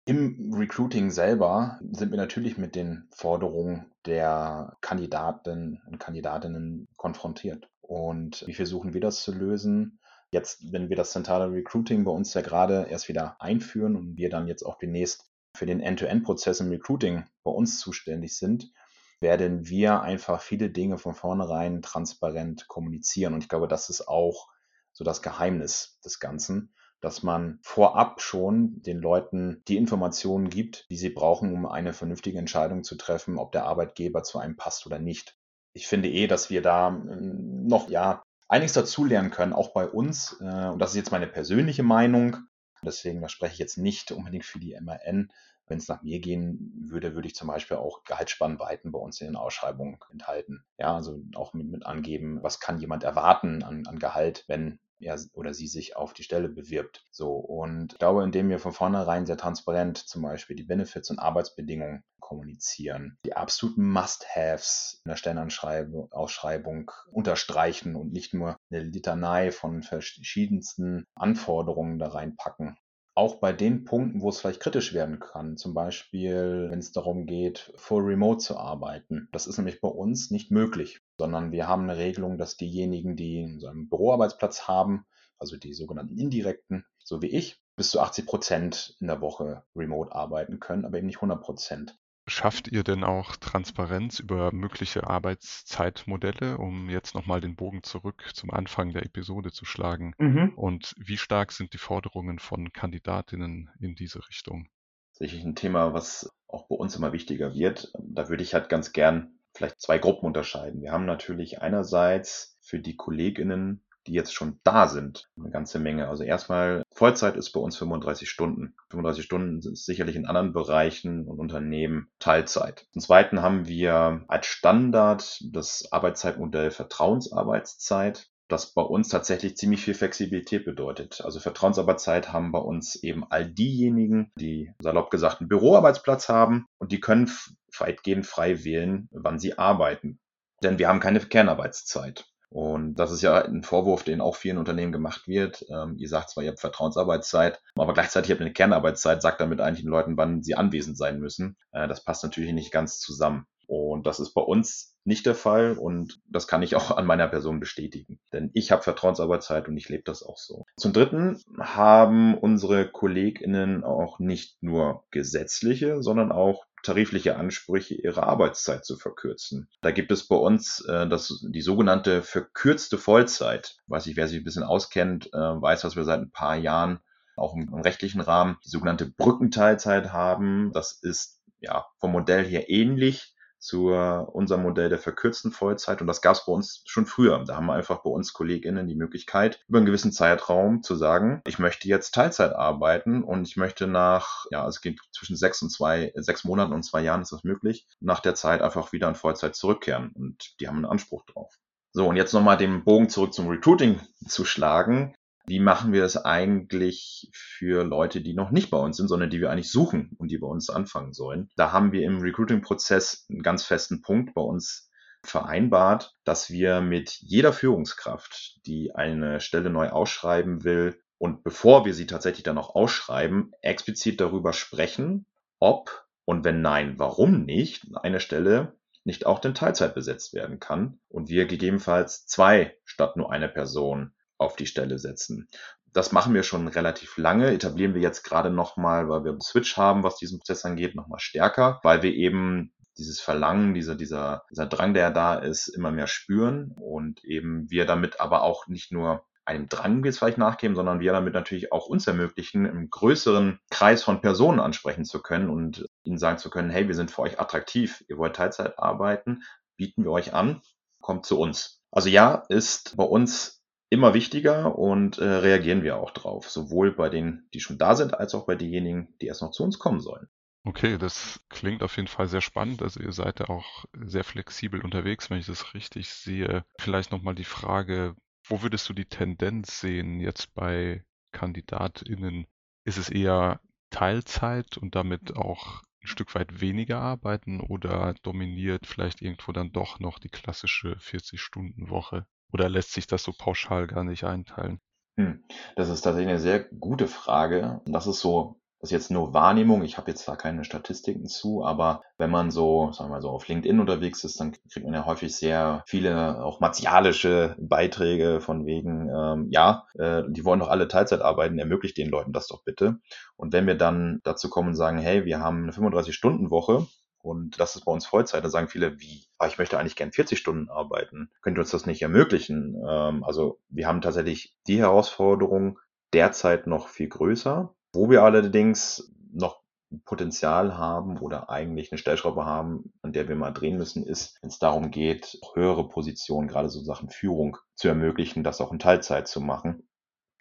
Im 0.08 0.54
Recruiting 0.54 1.12
selber 1.12 1.82
sind 1.92 2.12
wir 2.12 2.18
natürlich 2.18 2.58
mit 2.58 2.76
den 2.76 3.10
Forderungen 3.12 3.92
der 4.06 4.78
Kandidaten 4.80 5.82
und 5.86 6.00
Kandidatinnen 6.00 6.88
konfrontiert. 6.96 7.70
Und 7.82 8.48
wie 8.48 8.54
versuchen 8.54 8.94
wir 8.94 9.02
das 9.02 9.22
zu 9.22 9.34
lösen? 9.34 10.00
Jetzt, 10.32 10.72
wenn 10.72 10.88
wir 10.88 10.96
das 10.96 11.12
zentrale 11.12 11.52
Recruiting 11.52 12.06
bei 12.06 12.12
uns 12.12 12.34
ja 12.34 12.40
gerade 12.40 12.88
erst 12.90 13.10
wieder 13.10 13.36
einführen 13.42 13.98
und 13.98 14.16
wir 14.16 14.30
dann 14.30 14.48
jetzt 14.48 14.64
auch 14.64 14.78
demnächst 14.78 15.30
für 15.54 15.66
den 15.66 15.82
End-to-End-Prozess 15.82 16.62
im 16.62 16.70
Recruiting 16.70 17.26
bei 17.44 17.52
uns 17.52 17.78
zuständig 17.78 18.38
sind, 18.38 18.72
werden 19.20 19.68
wir 19.68 20.04
einfach 20.04 20.42
viele 20.42 20.70
Dinge 20.70 20.98
von 20.98 21.16
vornherein 21.16 21.82
transparent 21.82 22.70
kommunizieren. 22.70 23.34
Und 23.34 23.44
ich 23.44 23.50
glaube, 23.50 23.68
das 23.68 23.90
ist 23.90 24.08
auch 24.08 24.48
so 24.94 25.04
das 25.04 25.22
Geheimnis 25.22 26.00
des 26.06 26.22
Ganzen 26.22 26.74
dass 27.00 27.24
man 27.24 27.60
vorab 27.62 28.22
schon 28.22 28.82
den 28.82 29.00
Leuten 29.00 29.62
die 29.68 29.78
Informationen 29.78 30.50
gibt, 30.50 30.90
die 30.90 30.98
sie 30.98 31.10
brauchen, 31.10 31.54
um 31.54 31.66
eine 31.66 31.94
vernünftige 31.94 32.40
Entscheidung 32.40 32.84
zu 32.84 32.96
treffen, 32.96 33.38
ob 33.38 33.52
der 33.52 33.66
Arbeitgeber 33.66 34.24
zu 34.24 34.40
einem 34.40 34.56
passt 34.56 34.86
oder 34.86 35.00
nicht. 35.00 35.38
Ich 35.74 35.88
finde 35.88 36.10
eh, 36.10 36.28
dass 36.28 36.50
wir 36.50 36.62
da 36.62 36.90
hm, 36.90 37.68
noch, 37.68 37.90
ja, 37.90 38.24
einiges 38.48 38.74
dazulernen 38.74 39.32
können, 39.32 39.54
auch 39.54 39.74
bei 39.74 39.88
uns. 39.88 40.38
Äh, 40.42 40.70
und 40.70 40.80
das 40.80 40.92
ist 40.92 40.98
jetzt 40.98 41.12
meine 41.12 41.28
persönliche 41.28 41.84
Meinung. 41.84 42.38
Deswegen, 42.84 43.22
da 43.22 43.30
spreche 43.30 43.54
ich 43.54 43.60
jetzt 43.60 43.78
nicht 43.78 44.12
unbedingt 44.12 44.46
für 44.46 44.60
die 44.60 44.78
MAN. 44.80 45.32
Wenn 45.68 45.80
es 45.80 45.90
nach 45.90 46.02
mir 46.02 46.20
gehen 46.20 46.86
würde, 46.88 47.14
würde 47.14 47.28
ich 47.28 47.36
zum 47.36 47.50
Beispiel 47.50 47.78
auch 47.78 48.04
Gehaltsspannweiten 48.06 48.92
bei 48.92 49.00
uns 49.00 49.20
in 49.20 49.28
den 49.28 49.36
Ausschreibungen 49.36 49.98
enthalten. 50.12 50.64
Ja, 50.78 50.96
also 50.96 51.20
auch 51.36 51.54
mit, 51.54 51.68
mit 51.68 51.86
angeben, 51.86 52.42
was 52.42 52.62
kann 52.62 52.80
jemand 52.80 53.04
erwarten 53.04 53.64
an, 53.64 53.86
an 53.86 54.00
Gehalt, 54.00 54.46
wenn 54.48 54.80
er 55.00 55.20
oder 55.34 55.54
sie 55.54 55.68
sich 55.68 55.96
auf 55.96 56.14
die 56.14 56.24
Stelle 56.24 56.50
bewirbt. 56.50 57.06
So, 57.12 57.34
und 57.36 57.94
ich 57.94 58.00
glaube, 58.00 58.24
indem 58.24 58.50
wir 58.50 58.60
von 58.60 58.74
vornherein 58.74 59.26
sehr 59.26 59.38
transparent 59.38 59.98
zum 59.98 60.22
Beispiel 60.22 60.56
die 60.56 60.64
Benefits 60.64 61.10
und 61.10 61.20
Arbeitsbedingungen 61.20 62.04
kommunizieren, 62.20 63.18
die 63.26 63.36
absoluten 63.36 63.90
Must-Haves 63.90 65.02
in 65.06 65.10
der 65.10 65.16
Stellenausschreibung 65.16 66.92
unterstreichen 67.12 67.96
und 67.96 68.12
nicht 68.12 68.34
nur 68.34 68.58
eine 68.70 68.84
Litanei 68.84 69.52
von 69.52 69.82
verschiedensten 69.82 71.06
Anforderungen 71.16 72.00
da 72.00 72.10
reinpacken, 72.10 72.78
auch 73.18 73.38
bei 73.38 73.52
den 73.52 73.84
Punkten, 73.84 74.22
wo 74.22 74.30
es 74.30 74.40
vielleicht 74.40 74.60
kritisch 74.60 74.94
werden 74.94 75.20
kann, 75.20 75.58
zum 75.58 75.74
Beispiel, 75.74 76.68
wenn 76.70 76.78
es 76.78 76.92
darum 76.92 77.26
geht, 77.26 77.74
full 77.76 78.04
remote 78.04 78.38
zu 78.38 78.58
arbeiten. 78.58 79.28
Das 79.32 79.48
ist 79.48 79.58
nämlich 79.58 79.82
bei 79.82 79.88
uns 79.88 80.30
nicht 80.30 80.52
möglich, 80.52 81.02
sondern 81.18 81.52
wir 81.52 81.68
haben 81.68 81.84
eine 81.84 81.98
Regelung, 81.98 82.38
dass 82.38 82.58
diejenigen, 82.58 83.16
die 83.16 83.58
so 83.58 83.68
einen 83.68 83.90
Büroarbeitsplatz 83.90 84.68
haben, 84.68 85.06
also 85.40 85.58
die 85.58 85.74
sogenannten 85.74 86.16
indirekten, 86.20 86.86
so 87.00 87.24
wie 87.24 87.28
ich, 87.28 87.60
bis 87.76 87.90
zu 87.90 88.00
80 88.00 88.28
Prozent 88.28 88.96
in 89.00 89.08
der 89.08 89.20
Woche 89.20 89.64
remote 89.76 90.14
arbeiten 90.14 90.60
können, 90.60 90.86
aber 90.86 91.00
eben 91.00 91.08
nicht 91.08 91.18
100 91.18 91.42
Prozent. 91.42 91.98
Schafft 92.30 92.68
ihr 92.68 92.84
denn 92.84 93.06
auch 93.06 93.38
Transparenz 93.38 94.20
über 94.20 94.52
mögliche 94.52 95.08
Arbeitszeitmodelle, 95.08 96.58
um 96.58 96.90
jetzt 96.90 97.16
nochmal 97.16 97.40
den 97.40 97.56
Bogen 97.56 97.84
zurück 97.84 98.32
zum 98.34 98.52
Anfang 98.52 98.92
der 98.92 99.06
Episode 99.06 99.52
zu 99.52 99.64
schlagen? 99.64 100.14
Mhm. 100.18 100.52
Und 100.56 100.94
wie 100.98 101.16
stark 101.16 101.54
sind 101.54 101.72
die 101.72 101.78
Forderungen 101.78 102.40
von 102.40 102.74
Kandidatinnen 102.74 103.70
in 103.80 103.96
diese 103.96 104.28
Richtung? 104.28 104.68
Sicherlich 105.14 105.46
ein 105.46 105.56
Thema, 105.56 105.94
was 105.94 106.30
auch 106.48 106.68
bei 106.68 106.76
uns 106.76 106.98
immer 106.98 107.14
wichtiger 107.14 107.54
wird. 107.54 107.94
Da 107.98 108.28
würde 108.28 108.44
ich 108.44 108.54
halt 108.54 108.68
ganz 108.68 108.92
gern 108.92 109.40
vielleicht 109.54 109.80
zwei 109.80 109.98
Gruppen 109.98 110.26
unterscheiden. 110.26 110.82
Wir 110.82 110.92
haben 110.92 111.06
natürlich 111.06 111.62
einerseits 111.62 112.58
für 112.62 112.80
die 112.80 112.98
Kolleginnen 112.98 113.86
die 114.08 114.14
jetzt 114.14 114.34
schon 114.34 114.60
da 114.64 114.88
sind. 114.88 115.30
Eine 115.38 115.52
ganze 115.52 115.80
Menge. 115.80 116.08
Also 116.08 116.24
erstmal, 116.24 116.84
Vollzeit 116.94 117.36
ist 117.36 117.52
bei 117.52 117.60
uns 117.60 117.78
35 117.78 118.30
Stunden. 118.30 118.76
35 118.90 119.24
Stunden 119.24 119.58
ist 119.60 119.86
sicherlich 119.86 120.16
in 120.16 120.26
anderen 120.26 120.54
Bereichen 120.54 121.28
und 121.28 121.40
Unternehmen 121.40 122.10
Teilzeit. 122.20 122.88
Zum 122.94 123.02
Zweiten 123.02 123.42
haben 123.42 123.68
wir 123.68 124.24
als 124.28 124.48
Standard 124.48 125.40
das 125.52 125.92
Arbeitszeitmodell 125.92 126.72
Vertrauensarbeitszeit 126.72 128.30
das 128.50 128.74
bei 128.74 128.82
uns 128.82 129.10
tatsächlich 129.10 129.58
ziemlich 129.58 129.82
viel 129.82 129.94
Flexibilität 129.94 130.64
bedeutet. 130.64 131.22
Also 131.24 131.40
Vertrauensarbeitszeit 131.40 132.32
haben 132.32 132.52
bei 132.52 132.60
uns 132.60 132.96
eben 132.96 133.30
all 133.30 133.46
diejenigen, 133.46 134.32
die 134.40 134.74
salopp 134.82 135.12
gesagt 135.12 135.42
einen 135.42 135.50
Büroarbeitsplatz 135.50 136.30
haben 136.30 136.66
und 136.78 136.92
die 136.92 137.00
können 137.00 137.30
weitgehend 137.78 138.26
frei 138.26 138.64
wählen, 138.64 139.10
wann 139.12 139.40
sie 139.40 139.58
arbeiten. 139.58 140.20
Denn 140.64 140.80
wir 140.80 140.88
haben 140.88 141.00
keine 141.00 141.20
Kernarbeitszeit. 141.20 142.26
Und 142.50 142.96
das 142.96 143.12
ist 143.12 143.22
ja 143.22 143.44
ein 143.44 143.64
Vorwurf, 143.64 144.04
den 144.04 144.22
auch 144.22 144.36
vielen 144.36 144.58
Unternehmen 144.58 144.92
gemacht 144.92 145.28
wird. 145.28 145.66
Ähm, 145.70 145.96
ihr 145.98 146.08
sagt 146.08 146.30
zwar, 146.30 146.44
ihr 146.44 146.52
habt 146.52 146.60
Vertrauensarbeitszeit, 146.60 147.62
aber 147.76 147.94
gleichzeitig 147.94 148.32
habt 148.32 148.42
ihr 148.42 148.46
eine 148.46 148.54
Kernarbeitszeit, 148.54 149.22
sagt 149.22 149.42
damit 149.42 149.60
eigentlich 149.60 149.84
den 149.84 149.92
Leuten, 149.92 150.18
wann 150.18 150.44
sie 150.44 150.56
anwesend 150.56 150.98
sein 150.98 151.20
müssen. 151.20 151.58
Äh, 151.72 151.88
das 151.88 152.04
passt 152.04 152.24
natürlich 152.24 152.54
nicht 152.54 152.72
ganz 152.72 153.00
zusammen. 153.00 153.46
Und 153.68 154.08
das 154.08 154.22
ist 154.22 154.34
bei 154.34 154.42
uns 154.42 154.96
nicht 155.04 155.26
der 155.26 155.36
Fall 155.36 155.78
und 155.78 156.20
das 156.30 156.48
kann 156.48 156.64
ich 156.64 156.76
auch 156.76 156.96
an 156.96 157.06
meiner 157.06 157.28
Person 157.28 157.60
bestätigen. 157.60 158.20
Denn 158.32 158.50
ich 158.54 158.72
habe 158.72 158.82
Vertrauensarbeitszeit 158.82 159.68
und 159.68 159.78
ich 159.78 159.90
lebe 159.90 160.04
das 160.04 160.24
auch 160.24 160.38
so. 160.38 160.66
Zum 160.78 160.94
Dritten 160.94 161.42
haben 161.60 162.38
unsere 162.38 162.90
KollegInnen 162.90 163.84
auch 163.84 164.20
nicht 164.20 164.62
nur 164.62 165.04
gesetzliche, 165.12 166.02
sondern 166.02 166.32
auch 166.32 166.66
tarifliche 166.84 167.36
Ansprüche, 167.38 167.96
ihre 167.96 168.24
Arbeitszeit 168.24 168.86
zu 168.86 168.98
verkürzen. 168.98 169.68
Da 169.82 169.92
gibt 169.92 170.12
es 170.12 170.28
bei 170.28 170.36
uns 170.36 170.82
äh, 170.88 171.08
das, 171.08 171.46
die 171.48 171.62
sogenannte 171.62 172.22
verkürzte 172.22 172.98
Vollzeit. 172.98 173.78
Weiß 173.88 174.08
ich, 174.08 174.16
wer 174.16 174.28
sich 174.28 174.40
ein 174.40 174.44
bisschen 174.44 174.64
auskennt, 174.64 175.28
äh, 175.34 175.38
weiß, 175.38 175.82
dass 175.82 175.96
wir 175.96 176.04
seit 176.04 176.20
ein 176.20 176.32
paar 176.32 176.56
Jahren 176.56 177.00
auch 177.36 177.56
im, 177.56 177.70
im 177.74 177.82
rechtlichen 177.82 178.22
Rahmen 178.22 178.58
die 178.66 178.70
sogenannte 178.70 179.06
Brückenteilzeit 179.06 180.12
haben. 180.12 180.72
Das 180.74 180.94
ist 180.94 181.42
ja 181.60 181.86
vom 182.00 182.12
Modell 182.12 182.46
her 182.46 182.70
ähnlich 182.70 183.34
zu 183.60 183.88
unserem 183.90 184.64
Modell 184.64 184.90
der 184.90 185.00
verkürzten 185.00 185.52
Vollzeit. 185.52 186.02
Und 186.02 186.08
das 186.08 186.22
gab 186.22 186.36
es 186.36 186.46
bei 186.46 186.52
uns 186.52 186.84
schon 186.86 187.06
früher. 187.06 187.44
Da 187.46 187.56
haben 187.56 187.66
wir 187.66 187.74
einfach 187.74 188.04
bei 188.04 188.10
uns 188.10 188.34
KollegInnen 188.34 188.88
die 188.88 188.96
Möglichkeit, 188.96 189.60
über 189.68 189.78
einen 189.78 189.86
gewissen 189.86 190.12
Zeitraum 190.12 190.84
zu 190.84 190.96
sagen, 190.96 191.42
ich 191.46 191.60
möchte 191.60 191.88
jetzt 191.88 192.14
Teilzeit 192.14 192.54
arbeiten 192.54 193.24
und 193.24 193.48
ich 193.48 193.58
möchte 193.58 193.88
nach, 193.88 194.46
ja, 194.52 194.68
es 194.68 194.82
geht 194.82 195.00
zwischen 195.12 195.36
sechs 195.36 195.62
und 195.62 195.70
zwei, 195.70 196.12
sechs 196.16 196.44
Monaten 196.44 196.74
und 196.74 196.84
zwei 196.84 197.02
Jahren 197.02 197.22
ist 197.22 197.32
das 197.32 197.44
möglich, 197.44 197.88
nach 198.00 198.20
der 198.20 198.36
Zeit 198.36 198.62
einfach 198.62 198.92
wieder 198.92 199.08
in 199.10 199.16
Vollzeit 199.16 199.56
zurückkehren. 199.56 200.12
Und 200.14 200.60
die 200.60 200.68
haben 200.68 200.78
einen 200.78 200.86
Anspruch 200.86 201.26
drauf. 201.26 201.54
So, 201.94 202.08
und 202.08 202.16
jetzt 202.16 202.34
nochmal 202.34 202.58
den 202.58 202.84
Bogen 202.84 203.10
zurück 203.10 203.34
zum 203.34 203.48
Recruiting 203.48 204.00
zu 204.28 204.46
schlagen. 204.46 205.16
Wie 205.50 205.62
machen 205.62 205.94
wir 205.94 206.02
das 206.02 206.18
eigentlich 206.18 207.30
für 207.32 207.86
Leute, 207.86 208.20
die 208.20 208.34
noch 208.34 208.52
nicht 208.52 208.70
bei 208.70 208.78
uns 208.78 208.98
sind, 208.98 209.08
sondern 209.08 209.30
die 209.30 209.40
wir 209.40 209.50
eigentlich 209.50 209.72
suchen 209.72 210.12
und 210.18 210.30
die 210.30 210.38
bei 210.38 210.48
uns 210.48 210.70
anfangen 210.70 211.14
sollen? 211.14 211.50
Da 211.56 211.72
haben 211.72 211.94
wir 211.94 212.04
im 212.04 212.20
Recruiting-Prozess 212.20 213.28
einen 213.30 213.44
ganz 213.44 213.64
festen 213.64 214.02
Punkt 214.02 214.34
bei 214.34 214.42
uns 214.42 214.92
vereinbart, 215.24 216.18
dass 216.26 216.50
wir 216.50 216.82
mit 216.82 217.12
jeder 217.22 217.54
Führungskraft, 217.54 218.60
die 218.66 218.94
eine 218.94 219.40
Stelle 219.40 219.70
neu 219.70 219.90
ausschreiben 219.90 220.66
will, 220.66 221.00
und 221.18 221.44
bevor 221.44 221.86
wir 221.86 221.94
sie 221.94 222.08
tatsächlich 222.08 222.44
dann 222.44 222.58
auch 222.58 222.76
ausschreiben, 222.76 223.52
explizit 223.62 224.20
darüber 224.20 224.52
sprechen, 224.52 225.26
ob 225.60 226.06
und 226.26 226.44
wenn 226.44 226.62
nein, 226.62 227.00
warum 227.00 227.46
nicht 227.46 227.88
eine 227.96 228.20
Stelle 228.20 228.76
nicht 229.06 229.26
auch 229.26 229.44
in 229.46 229.56
Teilzeit 229.56 229.96
besetzt 229.96 230.34
werden 230.34 230.60
kann 230.60 231.00
und 231.08 231.30
wir 231.30 231.46
gegebenenfalls 231.46 232.28
zwei 232.28 232.78
statt 232.84 233.16
nur 233.16 233.32
eine 233.32 233.48
Person 233.48 234.12
auf 234.38 234.56
die 234.56 234.68
Stelle 234.68 235.00
setzen. 235.00 235.48
Das 235.94 236.12
machen 236.12 236.34
wir 236.34 236.44
schon 236.44 236.68
relativ 236.68 237.18
lange, 237.18 237.52
etablieren 237.52 237.94
wir 237.94 238.02
jetzt 238.02 238.24
gerade 238.24 238.50
nochmal, 238.50 239.10
weil 239.10 239.24
wir 239.24 239.32
einen 239.32 239.42
Switch 239.42 239.78
haben, 239.78 240.04
was 240.04 240.18
diesen 240.18 240.40
Prozess 240.40 240.66
angeht, 240.66 240.96
nochmal 240.96 241.20
stärker, 241.20 241.80
weil 241.84 242.04
wir 242.04 242.14
eben 242.14 242.74
dieses 242.98 243.20
Verlangen, 243.20 243.74
dieser, 243.74 243.96
dieser, 243.96 244.44
dieser 244.50 244.66
Drang, 244.66 244.94
der 244.94 245.12
da 245.12 245.36
ist, 245.36 245.68
immer 245.68 245.92
mehr 245.92 246.08
spüren 246.08 246.76
und 246.80 247.24
eben 247.24 247.70
wir 247.70 247.86
damit 247.86 248.20
aber 248.20 248.42
auch 248.42 248.68
nicht 248.68 248.92
nur 248.92 249.26
einem 249.46 249.70
Drang 249.70 250.04
jetzt 250.04 250.20
vielleicht 250.20 250.38
nachgeben, 250.38 250.76
sondern 250.76 251.00
wir 251.00 251.14
damit 251.14 251.34
natürlich 251.34 251.72
auch 251.72 251.88
uns 251.88 252.06
ermöglichen, 252.06 252.66
im 252.66 252.90
größeren 252.90 253.60
Kreis 253.70 254.04
von 254.04 254.20
Personen 254.20 254.60
ansprechen 254.60 255.06
zu 255.06 255.22
können 255.22 255.50
und 255.50 255.88
ihnen 256.04 256.18
sagen 256.18 256.38
zu 256.38 256.50
können, 256.50 256.70
hey, 256.70 256.88
wir 256.88 256.96
sind 256.96 257.12
für 257.12 257.22
euch 257.22 257.40
attraktiv, 257.40 258.04
ihr 258.10 258.18
wollt 258.18 258.36
Teilzeit 258.36 258.78
arbeiten, 258.78 259.44
bieten 259.78 260.04
wir 260.04 260.12
euch 260.12 260.34
an, 260.34 260.62
kommt 261.02 261.26
zu 261.26 261.40
uns. 261.40 261.82
Also 261.92 262.10
ja, 262.10 262.44
ist 262.50 262.98
bei 262.98 263.06
uns 263.06 263.57
immer 263.90 264.14
wichtiger 264.14 264.78
und 264.78 265.18
äh, 265.18 265.24
reagieren 265.24 265.84
wir 265.84 265.98
auch 265.98 266.12
drauf, 266.12 266.50
sowohl 266.50 266.92
bei 266.92 267.10
denen, 267.10 267.48
die 267.54 267.60
schon 267.60 267.78
da 267.78 267.96
sind, 267.96 268.14
als 268.14 268.36
auch 268.36 268.46
bei 268.46 268.56
denjenigen, 268.56 269.16
die 269.22 269.28
erst 269.28 269.42
noch 269.42 269.52
zu 269.52 269.64
uns 269.64 269.80
kommen 269.80 270.02
sollen. 270.02 270.28
Okay, 270.66 270.98
das 270.98 271.40
klingt 271.48 271.82
auf 271.82 271.96
jeden 271.96 272.10
Fall 272.10 272.28
sehr 272.28 272.42
spannend. 272.42 272.82
Also 272.82 273.00
ihr 273.00 273.14
seid 273.14 273.40
ja 273.40 273.48
auch 273.48 273.86
sehr 274.04 274.26
flexibel 274.26 274.82
unterwegs, 274.82 275.30
wenn 275.30 275.40
ich 275.40 275.46
das 275.46 275.74
richtig 275.74 276.10
sehe. 276.10 276.66
Vielleicht 276.78 277.12
nochmal 277.12 277.36
die 277.36 277.46
Frage, 277.46 278.16
wo 278.44 278.62
würdest 278.62 278.90
du 278.90 278.94
die 278.94 279.06
Tendenz 279.06 279.80
sehen 279.80 280.20
jetzt 280.20 280.54
bei 280.54 281.06
KandidatInnen? 281.32 282.48
Ist 282.84 282.98
es 282.98 283.10
eher 283.10 283.62
Teilzeit 283.92 284.78
und 284.78 284.96
damit 284.96 285.38
auch 285.38 285.84
ein 286.04 286.08
Stück 286.08 286.36
weit 286.36 286.60
weniger 286.60 287.00
arbeiten 287.00 287.62
oder 287.62 288.14
dominiert 288.24 288.86
vielleicht 288.86 289.22
irgendwo 289.22 289.54
dann 289.54 289.72
doch 289.72 290.00
noch 290.02 290.20
die 290.20 290.30
klassische 290.30 290.98
40-Stunden-Woche? 290.98 292.26
Oder 292.54 292.70
lässt 292.70 292.94
sich 292.94 293.08
das 293.08 293.24
so 293.24 293.34
pauschal 293.38 293.88
gar 293.88 294.04
nicht 294.04 294.24
einteilen? 294.24 294.80
Hm. 295.18 295.44
Das 295.76 295.90
ist 295.90 296.02
tatsächlich 296.02 296.30
eine 296.30 296.40
sehr 296.40 296.60
gute 296.60 297.08
Frage. 297.08 297.82
Das 297.86 298.08
ist 298.08 298.20
so, 298.20 298.62
das 298.80 298.90
ist 298.90 298.94
jetzt 298.94 299.12
nur 299.12 299.34
Wahrnehmung. 299.34 299.84
Ich 299.84 299.98
habe 299.98 300.12
jetzt 300.12 300.28
da 300.28 300.36
keine 300.36 300.64
Statistiken 300.64 301.26
zu, 301.26 301.66
aber 301.66 302.04
wenn 302.20 302.30
man 302.30 302.52
so, 302.52 302.92
sagen 302.92 303.10
wir 303.10 303.16
mal 303.16 303.22
so, 303.22 303.30
auf 303.30 303.48
LinkedIn 303.48 303.80
unterwegs 303.80 304.24
ist, 304.24 304.40
dann 304.40 304.52
kriegt 304.52 304.86
man 304.86 304.94
ja 304.94 305.06
häufig 305.06 305.36
sehr 305.36 305.84
viele 305.88 306.44
auch 306.44 306.60
martialische 306.60 307.56
Beiträge 307.60 308.40
von 308.40 308.68
wegen, 308.68 309.10
ähm, 309.10 309.48
ja, 309.50 309.88
äh, 309.98 310.22
die 310.30 310.46
wollen 310.46 310.60
doch 310.60 310.70
alle 310.70 310.88
Teilzeit 310.88 311.22
arbeiten, 311.22 311.58
ermöglicht 311.58 311.98
den 311.98 312.10
Leuten 312.10 312.34
das 312.34 312.48
doch 312.48 312.64
bitte. 312.64 313.00
Und 313.36 313.52
wenn 313.52 313.66
wir 313.66 313.76
dann 313.76 314.20
dazu 314.24 314.48
kommen 314.48 314.70
und 314.70 314.76
sagen, 314.76 315.00
hey, 315.00 315.26
wir 315.26 315.40
haben 315.40 315.64
eine 315.64 315.72
35-Stunden-Woche, 315.72 316.86
und 317.22 317.60
das 317.60 317.76
ist 317.76 317.86
bei 317.86 317.92
uns 317.92 318.06
Vollzeit. 318.06 318.44
Da 318.44 318.50
sagen 318.50 318.68
viele, 318.68 319.00
wie, 319.00 319.26
ah, 319.38 319.48
ich 319.48 319.58
möchte 319.58 319.78
eigentlich 319.78 319.96
gern 319.96 320.12
40 320.12 320.40
Stunden 320.40 320.70
arbeiten. 320.70 321.30
Könnt 321.42 321.58
ihr 321.58 321.62
uns 321.62 321.72
das 321.72 321.86
nicht 321.86 322.02
ermöglichen? 322.02 322.76
Ähm, 322.88 323.24
also 323.24 323.60
wir 323.70 323.88
haben 323.88 324.02
tatsächlich 324.02 324.56
die 324.68 324.80
Herausforderung 324.80 325.80
derzeit 326.14 326.68
noch 326.68 326.88
viel 326.88 327.10
größer, 327.10 327.74
wo 327.94 328.10
wir 328.10 328.24
allerdings 328.24 329.12
noch 329.32 329.62
Potenzial 330.06 330.78
haben 330.78 331.18
oder 331.18 331.50
eigentlich 331.50 331.92
eine 331.92 331.98
Stellschraube 331.98 332.46
haben, 332.46 332.92
an 333.02 333.14
der 333.14 333.30
wir 333.30 333.36
mal 333.36 333.52
drehen 333.52 333.78
müssen, 333.78 334.04
ist, 334.06 334.38
wenn 334.42 334.50
es 334.50 334.60
darum 334.60 334.92
geht, 334.92 335.40
höhere 335.54 335.88
Positionen, 335.88 336.50
gerade 336.50 336.70
so 336.70 336.82
Sachen 336.82 337.10
Führung 337.10 337.58
zu 337.76 337.88
ermöglichen, 337.88 338.44
das 338.44 338.60
auch 338.60 338.74
in 338.74 338.80
Teilzeit 338.80 339.30
zu 339.30 339.40
machen 339.40 339.88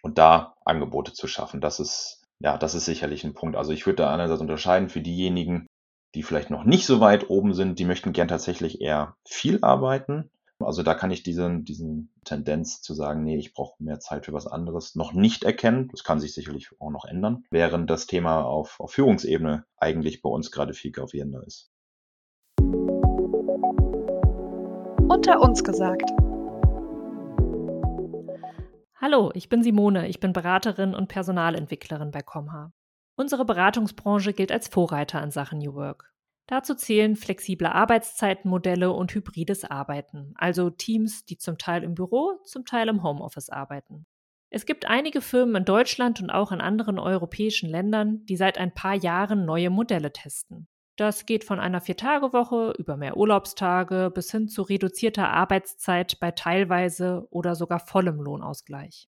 und 0.01 0.17
da 0.17 0.55
Angebote 0.65 1.13
zu 1.13 1.27
schaffen. 1.27 1.61
Das 1.61 1.79
ist 1.79 2.27
ja, 2.39 2.57
das 2.57 2.75
ist 2.75 2.85
sicherlich 2.85 3.23
ein 3.23 3.33
Punkt. 3.33 3.55
Also 3.55 3.71
ich 3.71 3.85
würde 3.85 4.03
da 4.03 4.13
einerseits 4.13 4.41
unterscheiden 4.41 4.89
für 4.89 5.01
diejenigen, 5.01 5.67
die 6.17 6.23
vielleicht 6.23 6.49
noch 6.49 6.63
nicht 6.63 6.87
so 6.87 6.99
weit 6.99 7.29
oben 7.29 7.53
sind, 7.53 7.77
die 7.77 7.85
möchten 7.85 8.11
gern 8.11 8.27
tatsächlich 8.27 8.81
eher 8.81 9.15
viel 9.23 9.59
arbeiten. 9.61 10.31
Also 10.57 10.81
da 10.81 10.95
kann 10.95 11.11
ich 11.11 11.21
diesen, 11.21 11.63
diesen 11.63 12.11
Tendenz 12.25 12.81
zu 12.81 12.95
sagen, 12.95 13.23
nee, 13.23 13.37
ich 13.37 13.53
brauche 13.53 13.75
mehr 13.83 13.99
Zeit 13.99 14.25
für 14.25 14.33
was 14.33 14.47
anderes, 14.47 14.95
noch 14.95 15.13
nicht 15.13 15.43
erkennen. 15.43 15.89
Das 15.91 16.03
kann 16.03 16.19
sich 16.19 16.33
sicherlich 16.33 16.69
auch 16.79 16.89
noch 16.89 17.05
ändern, 17.05 17.43
während 17.51 17.87
das 17.91 18.07
Thema 18.07 18.41
auf, 18.41 18.79
auf 18.79 18.93
Führungsebene 18.93 19.65
eigentlich 19.77 20.23
bei 20.23 20.29
uns 20.29 20.49
gerade 20.49 20.73
viel 20.73 20.91
gravierender 20.91 21.45
ist. 21.45 21.69
Unter 25.07 25.39
uns 25.39 25.63
gesagt. 25.63 26.09
Hallo, 28.99 29.29
ich 29.35 29.49
bin 29.49 29.61
Simone, 29.61 30.07
ich 30.07 30.19
bin 30.19 30.33
Beraterin 30.33 30.95
und 30.95 31.09
Personalentwicklerin 31.09 32.09
bei 32.09 32.23
Comha. 32.23 32.73
Unsere 33.19 33.45
Beratungsbranche 33.45 34.31
gilt 34.31 34.51
als 34.51 34.67
Vorreiter 34.67 35.23
in 35.23 35.31
Sachen 35.31 35.57
New 35.57 35.73
Work. 35.73 36.13
Dazu 36.45 36.75
zählen 36.75 37.15
flexible 37.15 37.67
Arbeitszeitenmodelle 37.67 38.91
und 38.91 39.13
hybrides 39.13 39.65
Arbeiten, 39.65 40.33
also 40.37 40.69
Teams, 40.69 41.25
die 41.25 41.37
zum 41.37 41.57
Teil 41.57 41.83
im 41.83 41.95
Büro, 41.95 42.39
zum 42.45 42.63
Teil 42.63 42.87
im 42.87 43.01
Homeoffice 43.01 43.49
arbeiten. 43.49 44.05
Es 44.51 44.67
gibt 44.67 44.85
einige 44.85 45.21
Firmen 45.21 45.55
in 45.55 45.65
Deutschland 45.65 46.21
und 46.21 46.29
auch 46.29 46.51
in 46.51 46.61
anderen 46.61 46.99
europäischen 46.99 47.67
Ländern, 47.69 48.23
die 48.27 48.37
seit 48.37 48.59
ein 48.59 48.73
paar 48.73 48.93
Jahren 48.93 49.45
neue 49.45 49.71
Modelle 49.71 50.13
testen. 50.13 50.67
Das 50.95 51.25
geht 51.25 51.43
von 51.43 51.59
einer 51.59 51.81
Viertagewoche 51.81 52.75
über 52.77 52.97
mehr 52.97 53.17
Urlaubstage 53.17 54.11
bis 54.13 54.31
hin 54.31 54.47
zu 54.47 54.61
reduzierter 54.61 55.29
Arbeitszeit 55.29 56.19
bei 56.19 56.31
teilweise 56.31 57.27
oder 57.31 57.55
sogar 57.55 57.79
vollem 57.79 58.21
Lohnausgleich. 58.21 59.09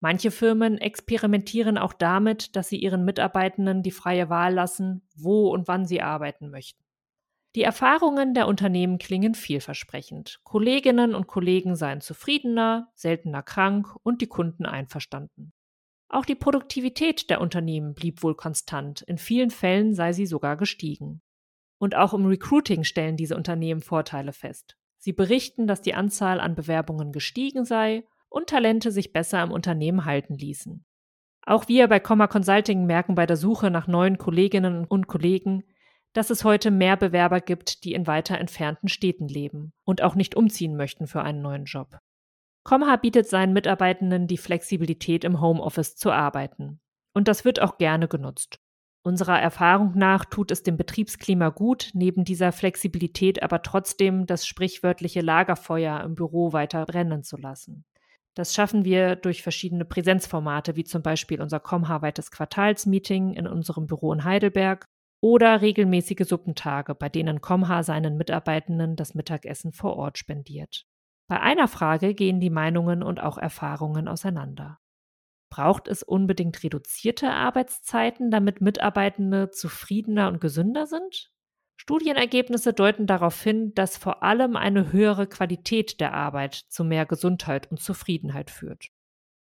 Manche 0.00 0.30
Firmen 0.30 0.78
experimentieren 0.78 1.76
auch 1.76 1.92
damit, 1.92 2.54
dass 2.54 2.68
sie 2.68 2.78
ihren 2.78 3.04
Mitarbeitenden 3.04 3.82
die 3.82 3.90
freie 3.90 4.30
Wahl 4.30 4.54
lassen, 4.54 5.02
wo 5.16 5.50
und 5.50 5.66
wann 5.66 5.86
sie 5.86 6.00
arbeiten 6.02 6.50
möchten. 6.50 6.82
Die 7.56 7.62
Erfahrungen 7.62 8.34
der 8.34 8.46
Unternehmen 8.46 8.98
klingen 8.98 9.34
vielversprechend. 9.34 10.38
Kolleginnen 10.44 11.14
und 11.14 11.26
Kollegen 11.26 11.74
seien 11.74 12.00
zufriedener, 12.00 12.92
seltener 12.94 13.42
krank 13.42 13.96
und 14.02 14.20
die 14.20 14.28
Kunden 14.28 14.66
einverstanden. 14.66 15.52
Auch 16.08 16.24
die 16.24 16.36
Produktivität 16.36 17.28
der 17.30 17.40
Unternehmen 17.40 17.94
blieb 17.94 18.22
wohl 18.22 18.36
konstant, 18.36 19.02
in 19.02 19.18
vielen 19.18 19.50
Fällen 19.50 19.94
sei 19.94 20.12
sie 20.12 20.26
sogar 20.26 20.56
gestiegen. 20.56 21.22
Und 21.78 21.96
auch 21.96 22.14
im 22.14 22.26
Recruiting 22.26 22.84
stellen 22.84 23.16
diese 23.16 23.36
Unternehmen 23.36 23.80
Vorteile 23.80 24.32
fest. 24.32 24.76
Sie 24.98 25.12
berichten, 25.12 25.66
dass 25.66 25.80
die 25.80 25.94
Anzahl 25.94 26.40
an 26.40 26.54
Bewerbungen 26.54 27.12
gestiegen 27.12 27.64
sei 27.64 28.04
und 28.28 28.48
Talente 28.48 28.92
sich 28.92 29.12
besser 29.12 29.42
im 29.42 29.50
Unternehmen 29.50 30.04
halten 30.04 30.34
ließen. 30.34 30.84
Auch 31.46 31.68
wir 31.68 31.88
bei 31.88 31.98
Comma 31.98 32.26
Consulting 32.26 32.84
merken 32.84 33.14
bei 33.14 33.24
der 33.24 33.36
Suche 33.36 33.70
nach 33.70 33.86
neuen 33.86 34.18
Kolleginnen 34.18 34.84
und 34.84 35.06
Kollegen, 35.06 35.64
dass 36.12 36.30
es 36.30 36.44
heute 36.44 36.70
mehr 36.70 36.96
Bewerber 36.96 37.40
gibt, 37.40 37.84
die 37.84 37.92
in 37.92 38.06
weiter 38.06 38.38
entfernten 38.38 38.88
Städten 38.88 39.28
leben 39.28 39.72
und 39.84 40.02
auch 40.02 40.14
nicht 40.14 40.34
umziehen 40.34 40.76
möchten 40.76 41.06
für 41.06 41.22
einen 41.22 41.42
neuen 41.42 41.64
Job. 41.64 41.98
Comha 42.64 42.96
bietet 42.96 43.28
seinen 43.28 43.54
Mitarbeitenden 43.54 44.26
die 44.26 44.36
Flexibilität, 44.36 45.24
im 45.24 45.40
Homeoffice 45.40 45.96
zu 45.96 46.10
arbeiten. 46.10 46.80
Und 47.14 47.28
das 47.28 47.44
wird 47.44 47.62
auch 47.62 47.78
gerne 47.78 48.08
genutzt. 48.08 48.60
Unserer 49.02 49.40
Erfahrung 49.40 49.92
nach 49.96 50.26
tut 50.26 50.50
es 50.50 50.62
dem 50.62 50.76
Betriebsklima 50.76 51.48
gut, 51.48 51.90
neben 51.94 52.24
dieser 52.24 52.52
Flexibilität 52.52 53.42
aber 53.42 53.62
trotzdem 53.62 54.26
das 54.26 54.46
sprichwörtliche 54.46 55.22
Lagerfeuer 55.22 56.02
im 56.02 56.14
Büro 56.14 56.52
weiter 56.52 56.84
brennen 56.84 57.22
zu 57.22 57.38
lassen. 57.38 57.86
Das 58.38 58.54
schaffen 58.54 58.84
wir 58.84 59.16
durch 59.16 59.42
verschiedene 59.42 59.84
Präsenzformate, 59.84 60.76
wie 60.76 60.84
zum 60.84 61.02
Beispiel 61.02 61.42
unser 61.42 61.58
Comha-weites 61.58 62.30
Quartalsmeeting 62.30 63.34
in 63.34 63.48
unserem 63.48 63.86
Büro 63.86 64.12
in 64.12 64.22
Heidelberg 64.22 64.84
oder 65.20 65.60
regelmäßige 65.60 66.24
Suppentage, 66.24 66.94
bei 66.94 67.08
denen 67.08 67.40
Comha 67.40 67.82
seinen 67.82 68.16
Mitarbeitenden 68.16 68.94
das 68.94 69.16
Mittagessen 69.16 69.72
vor 69.72 69.96
Ort 69.96 70.18
spendiert. 70.18 70.86
Bei 71.28 71.40
einer 71.40 71.66
Frage 71.66 72.14
gehen 72.14 72.38
die 72.38 72.48
Meinungen 72.48 73.02
und 73.02 73.20
auch 73.20 73.38
Erfahrungen 73.38 74.06
auseinander. 74.06 74.78
Braucht 75.50 75.88
es 75.88 76.04
unbedingt 76.04 76.62
reduzierte 76.62 77.32
Arbeitszeiten, 77.32 78.30
damit 78.30 78.60
Mitarbeitende 78.60 79.50
zufriedener 79.50 80.28
und 80.28 80.40
gesünder 80.40 80.86
sind? 80.86 81.32
Studienergebnisse 81.80 82.74
deuten 82.74 83.06
darauf 83.06 83.40
hin, 83.40 83.72
dass 83.74 83.96
vor 83.96 84.22
allem 84.22 84.56
eine 84.56 84.92
höhere 84.92 85.26
Qualität 85.26 86.00
der 86.00 86.12
Arbeit 86.12 86.54
zu 86.54 86.84
mehr 86.84 87.06
Gesundheit 87.06 87.70
und 87.70 87.80
Zufriedenheit 87.80 88.50
führt. 88.50 88.88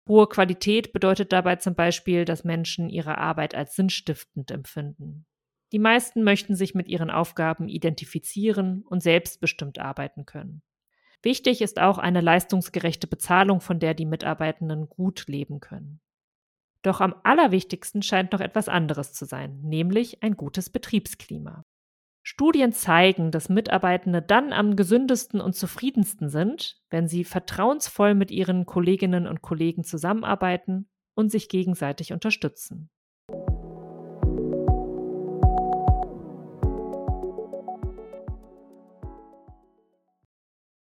Hohe 0.08 0.28
Qualität 0.28 0.94
bedeutet 0.94 1.34
dabei 1.34 1.58
zum 1.58 1.76
Beispiel, 1.76 2.26
dass 2.26 2.44
Menschen 2.44 2.90
ihre 2.90 3.18
Arbeit 3.18 3.56
als 3.56 3.76
sinnstiftend 3.76 4.52
empfinden. 4.52 5.26
Die 5.72 5.80
meisten 5.80 6.24
möchten 6.24 6.56
sich 6.56 6.74
mit 6.74 6.88
ihren 6.88 7.10
Aufgaben 7.10 7.68
identifizieren 7.68 8.84
und 8.84 9.04
selbstbestimmt 9.04 9.80
arbeiten 9.80 10.26
können. 10.26 10.62
Wichtig 11.22 11.62
ist 11.62 11.80
auch 11.80 11.98
eine 11.98 12.22
leistungsgerechte 12.22 13.08
Bezahlung, 13.08 13.60
von 13.60 13.80
der 13.80 13.94
die 13.94 14.06
Mitarbeitenden 14.06 14.88
gut 14.88 15.28
leben 15.28 15.60
können. 15.60 16.00
Doch 16.84 17.02
am 17.02 17.16
allerwichtigsten 17.24 18.02
scheint 18.02 18.32
noch 18.32 18.40
etwas 18.40 18.70
anderes 18.70 19.14
zu 19.14 19.26
sein, 19.26 19.60
nämlich 19.62 20.24
ein 20.24 20.38
gutes 20.38 20.70
Betriebsklima. 20.70 21.66
Studien 22.32 22.74
zeigen, 22.74 23.32
dass 23.32 23.50
Mitarbeitende 23.50 24.22
dann 24.22 24.54
am 24.54 24.76
gesündesten 24.76 25.42
und 25.42 25.56
zufriedensten 25.56 26.30
sind, 26.30 26.80
wenn 26.92 27.08
sie 27.08 27.24
vertrauensvoll 27.24 28.14
mit 28.14 28.30
ihren 28.30 28.68
Kolleginnen 28.68 29.26
und 29.26 29.42
Kollegen 29.42 29.84
zusammenarbeiten 29.84 30.88
und 31.16 31.32
sich 31.32 31.50
gegenseitig 31.50 32.14
unterstützen. 32.14 32.92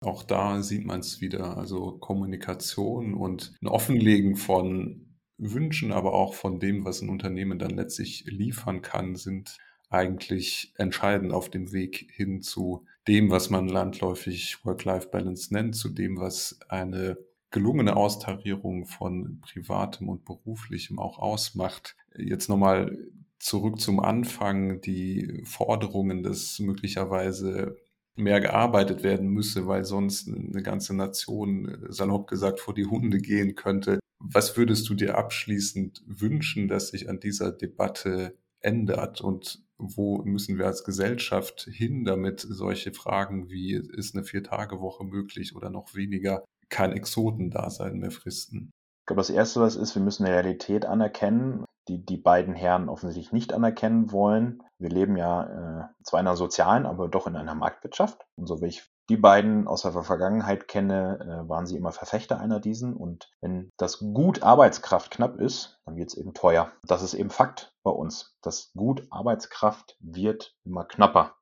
Auch 0.01 0.23
da 0.23 0.61
sieht 0.61 0.85
man 0.85 0.99
es 0.99 1.21
wieder, 1.21 1.57
also 1.57 1.99
Kommunikation 1.99 3.13
und 3.13 3.53
ein 3.61 3.69
Offenlegen 3.69 4.35
von 4.35 5.15
Wünschen, 5.37 5.93
aber 5.93 6.11
auch 6.11 6.33
von 6.33 6.59
dem, 6.59 6.83
was 6.83 7.01
ein 7.01 7.07
Unternehmen 7.07 7.59
dann 7.59 7.71
letztlich 7.71 8.25
liefern 8.27 8.81
kann, 8.81 9.15
sind 9.15 9.55
eigentlich 9.89 10.73
entscheidend 10.77 11.33
auf 11.33 11.49
dem 11.49 11.71
Weg 11.71 12.11
hin 12.13 12.41
zu 12.41 12.85
dem, 13.07 13.31
was 13.31 13.49
man 13.49 13.67
landläufig 13.67 14.63
Work-Life-Balance 14.63 15.53
nennt, 15.53 15.75
zu 15.75 15.89
dem, 15.89 16.19
was 16.19 16.59
eine 16.69 17.17
gelungene 17.51 17.95
Austarierung 17.95 18.85
von 18.85 19.41
privatem 19.41 20.09
und 20.09 20.25
beruflichem 20.25 20.99
auch 20.99 21.17
ausmacht. 21.17 21.95
Jetzt 22.15 22.49
nochmal 22.49 22.97
zurück 23.39 23.79
zum 23.79 23.99
Anfang, 23.99 24.81
die 24.81 25.41
Forderungen, 25.45 26.21
dass 26.21 26.59
möglicherweise 26.59 27.77
mehr 28.15 28.41
gearbeitet 28.41 29.01
werden 29.01 29.29
müsse, 29.29 29.65
weil 29.65 29.85
sonst 29.85 30.27
eine 30.27 30.61
ganze 30.61 30.95
Nation, 30.95 31.85
salopp 31.89 32.27
gesagt, 32.27 32.59
vor 32.59 32.73
die 32.73 32.85
Hunde 32.85 33.19
gehen 33.19 33.55
könnte. 33.55 33.99
Was 34.19 34.57
würdest 34.57 34.89
du 34.89 34.93
dir 34.93 35.17
abschließend 35.17 36.03
wünschen, 36.05 36.67
dass 36.67 36.89
sich 36.89 37.09
an 37.09 37.19
dieser 37.19 37.51
Debatte 37.51 38.37
ändert 38.59 39.21
und 39.21 39.63
wo 39.79 40.21
müssen 40.23 40.57
wir 40.57 40.67
als 40.67 40.83
Gesellschaft 40.83 41.61
hin, 41.71 42.03
damit 42.03 42.41
solche 42.41 42.93
Fragen 42.93 43.49
wie 43.49 43.73
ist 43.73 44.13
eine 44.13 44.23
Vier-Tage-Woche 44.23 45.05
möglich 45.05 45.55
oder 45.55 45.69
noch 45.69 45.95
weniger 45.95 46.43
kein 46.69 46.91
Exotendasein 46.91 47.97
mehr 47.97 48.11
fristen? 48.11 48.71
Ich 49.01 49.05
glaube, 49.07 49.21
das 49.21 49.29
Erste, 49.29 49.61
was 49.61 49.75
ist, 49.75 49.95
wir 49.95 50.03
müssen 50.03 50.25
Realität 50.25 50.85
anerkennen 50.85 51.65
die 51.89 52.05
die 52.05 52.17
beiden 52.17 52.53
Herren 52.53 52.87
offensichtlich 52.87 53.33
nicht 53.33 53.53
anerkennen 53.53 54.11
wollen. 54.11 54.63
Wir 54.77 54.89
leben 54.89 55.17
ja 55.17 55.43
äh, 55.43 56.03
zwar 56.03 56.19
in 56.19 56.27
einer 56.27 56.37
sozialen, 56.37 56.85
aber 56.85 57.07
doch 57.07 57.27
in 57.27 57.35
einer 57.35 57.55
Marktwirtschaft. 57.55 58.25
Und 58.35 58.47
so 58.47 58.61
wie 58.61 58.67
ich 58.67 58.89
die 59.09 59.17
beiden 59.17 59.67
aus 59.67 59.81
der 59.81 59.91
Vergangenheit 59.91 60.67
kenne, 60.67 61.19
äh, 61.19 61.49
waren 61.49 61.65
sie 61.65 61.75
immer 61.75 61.91
Verfechter 61.91 62.39
einer 62.39 62.59
diesen. 62.59 62.95
Und 62.95 63.31
wenn 63.41 63.71
das 63.77 63.97
Gut 63.99 64.43
Arbeitskraft 64.43 65.11
knapp 65.11 65.39
ist, 65.39 65.79
dann 65.85 65.95
wird 65.95 66.09
es 66.09 66.17
eben 66.17 66.33
teuer. 66.33 66.71
Das 66.83 67.01
ist 67.01 67.15
eben 67.15 67.31
Fakt 67.31 67.73
bei 67.83 67.91
uns. 67.91 68.37
Das 68.41 68.71
Gut 68.73 69.07
Arbeitskraft 69.09 69.97
wird 69.99 70.55
immer 70.63 70.85
knapper. 70.85 71.35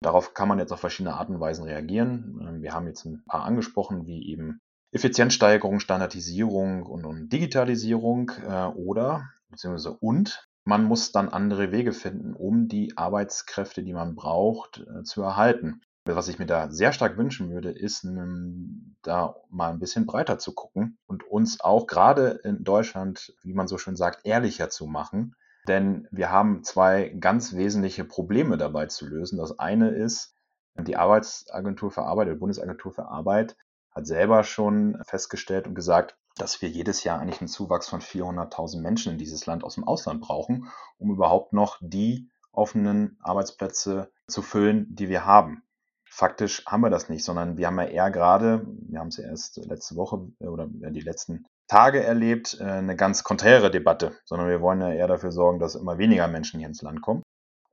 Darauf 0.00 0.34
kann 0.34 0.48
man 0.48 0.58
jetzt 0.60 0.72
auf 0.72 0.80
verschiedene 0.80 1.16
Arten 1.16 1.34
und 1.34 1.40
Weisen 1.40 1.64
reagieren. 1.64 2.38
Ähm, 2.40 2.62
wir 2.62 2.72
haben 2.72 2.86
jetzt 2.86 3.04
ein 3.04 3.24
paar 3.26 3.44
angesprochen, 3.44 4.06
wie 4.06 4.30
eben 4.30 4.60
Effizienzsteigerung, 4.92 5.80
Standardisierung 5.80 6.82
und, 6.84 7.04
und 7.04 7.28
Digitalisierung 7.28 8.32
äh, 8.46 8.66
oder 8.66 9.28
beziehungsweise 9.50 9.92
und 9.92 10.48
man 10.64 10.84
muss 10.84 11.12
dann 11.12 11.28
andere 11.28 11.70
Wege 11.70 11.92
finden, 11.92 12.34
um 12.34 12.66
die 12.66 12.96
Arbeitskräfte, 12.96 13.84
die 13.84 13.92
man 13.92 14.16
braucht, 14.16 14.80
äh, 14.80 15.04
zu 15.04 15.22
erhalten. 15.22 15.80
Was 16.04 16.28
ich 16.28 16.38
mir 16.38 16.46
da 16.46 16.70
sehr 16.70 16.92
stark 16.92 17.16
wünschen 17.16 17.50
würde, 17.50 17.70
ist, 17.70 18.04
ähm, 18.04 18.96
da 19.02 19.36
mal 19.48 19.70
ein 19.70 19.78
bisschen 19.78 20.06
breiter 20.06 20.38
zu 20.38 20.52
gucken 20.52 20.98
und 21.06 21.24
uns 21.24 21.60
auch 21.60 21.86
gerade 21.86 22.40
in 22.44 22.64
Deutschland, 22.64 23.34
wie 23.42 23.54
man 23.54 23.68
so 23.68 23.78
schön 23.78 23.96
sagt, 23.96 24.24
ehrlicher 24.24 24.68
zu 24.70 24.86
machen. 24.86 25.34
Denn 25.66 26.06
wir 26.12 26.30
haben 26.30 26.62
zwei 26.62 27.08
ganz 27.08 27.54
wesentliche 27.54 28.04
Probleme 28.04 28.56
dabei 28.56 28.86
zu 28.86 29.06
lösen. 29.06 29.38
Das 29.38 29.58
eine 29.58 29.90
ist, 29.90 30.34
die 30.78 30.96
Arbeitsagentur 30.96 31.90
für 31.90 32.02
Arbeit, 32.02 32.28
die 32.28 32.34
Bundesagentur 32.34 32.92
für 32.92 33.06
Arbeit, 33.06 33.56
hat 33.96 34.06
selber 34.06 34.44
schon 34.44 34.98
festgestellt 35.06 35.66
und 35.66 35.74
gesagt, 35.74 36.16
dass 36.36 36.60
wir 36.60 36.68
jedes 36.68 37.02
Jahr 37.02 37.18
eigentlich 37.18 37.40
einen 37.40 37.48
Zuwachs 37.48 37.88
von 37.88 38.00
400.000 38.00 38.82
Menschen 38.82 39.12
in 39.12 39.18
dieses 39.18 39.46
Land 39.46 39.64
aus 39.64 39.74
dem 39.74 39.84
Ausland 39.84 40.20
brauchen, 40.20 40.70
um 40.98 41.10
überhaupt 41.10 41.54
noch 41.54 41.78
die 41.80 42.28
offenen 42.52 43.18
Arbeitsplätze 43.22 44.12
zu 44.28 44.42
füllen, 44.42 44.86
die 44.90 45.08
wir 45.08 45.24
haben. 45.24 45.62
Faktisch 46.04 46.64
haben 46.66 46.82
wir 46.82 46.90
das 46.90 47.08
nicht, 47.08 47.24
sondern 47.24 47.56
wir 47.56 47.66
haben 47.66 47.78
ja 47.78 47.86
eher 47.86 48.10
gerade, 48.10 48.66
wir 48.66 49.00
haben 49.00 49.08
es 49.08 49.16
ja 49.16 49.24
erst 49.24 49.56
letzte 49.64 49.96
Woche 49.96 50.28
äh, 50.40 50.46
oder 50.46 50.66
die 50.68 51.00
letzten 51.00 51.46
Tage 51.66 52.02
erlebt, 52.02 52.58
äh, 52.60 52.64
eine 52.64 52.96
ganz 52.96 53.24
konträre 53.24 53.70
Debatte, 53.70 54.12
sondern 54.24 54.48
wir 54.48 54.60
wollen 54.60 54.80
ja 54.80 54.92
eher 54.92 55.08
dafür 55.08 55.32
sorgen, 55.32 55.58
dass 55.58 55.74
immer 55.74 55.98
weniger 55.98 56.28
Menschen 56.28 56.58
hier 56.58 56.68
ins 56.68 56.82
Land 56.82 57.02
kommen. 57.02 57.22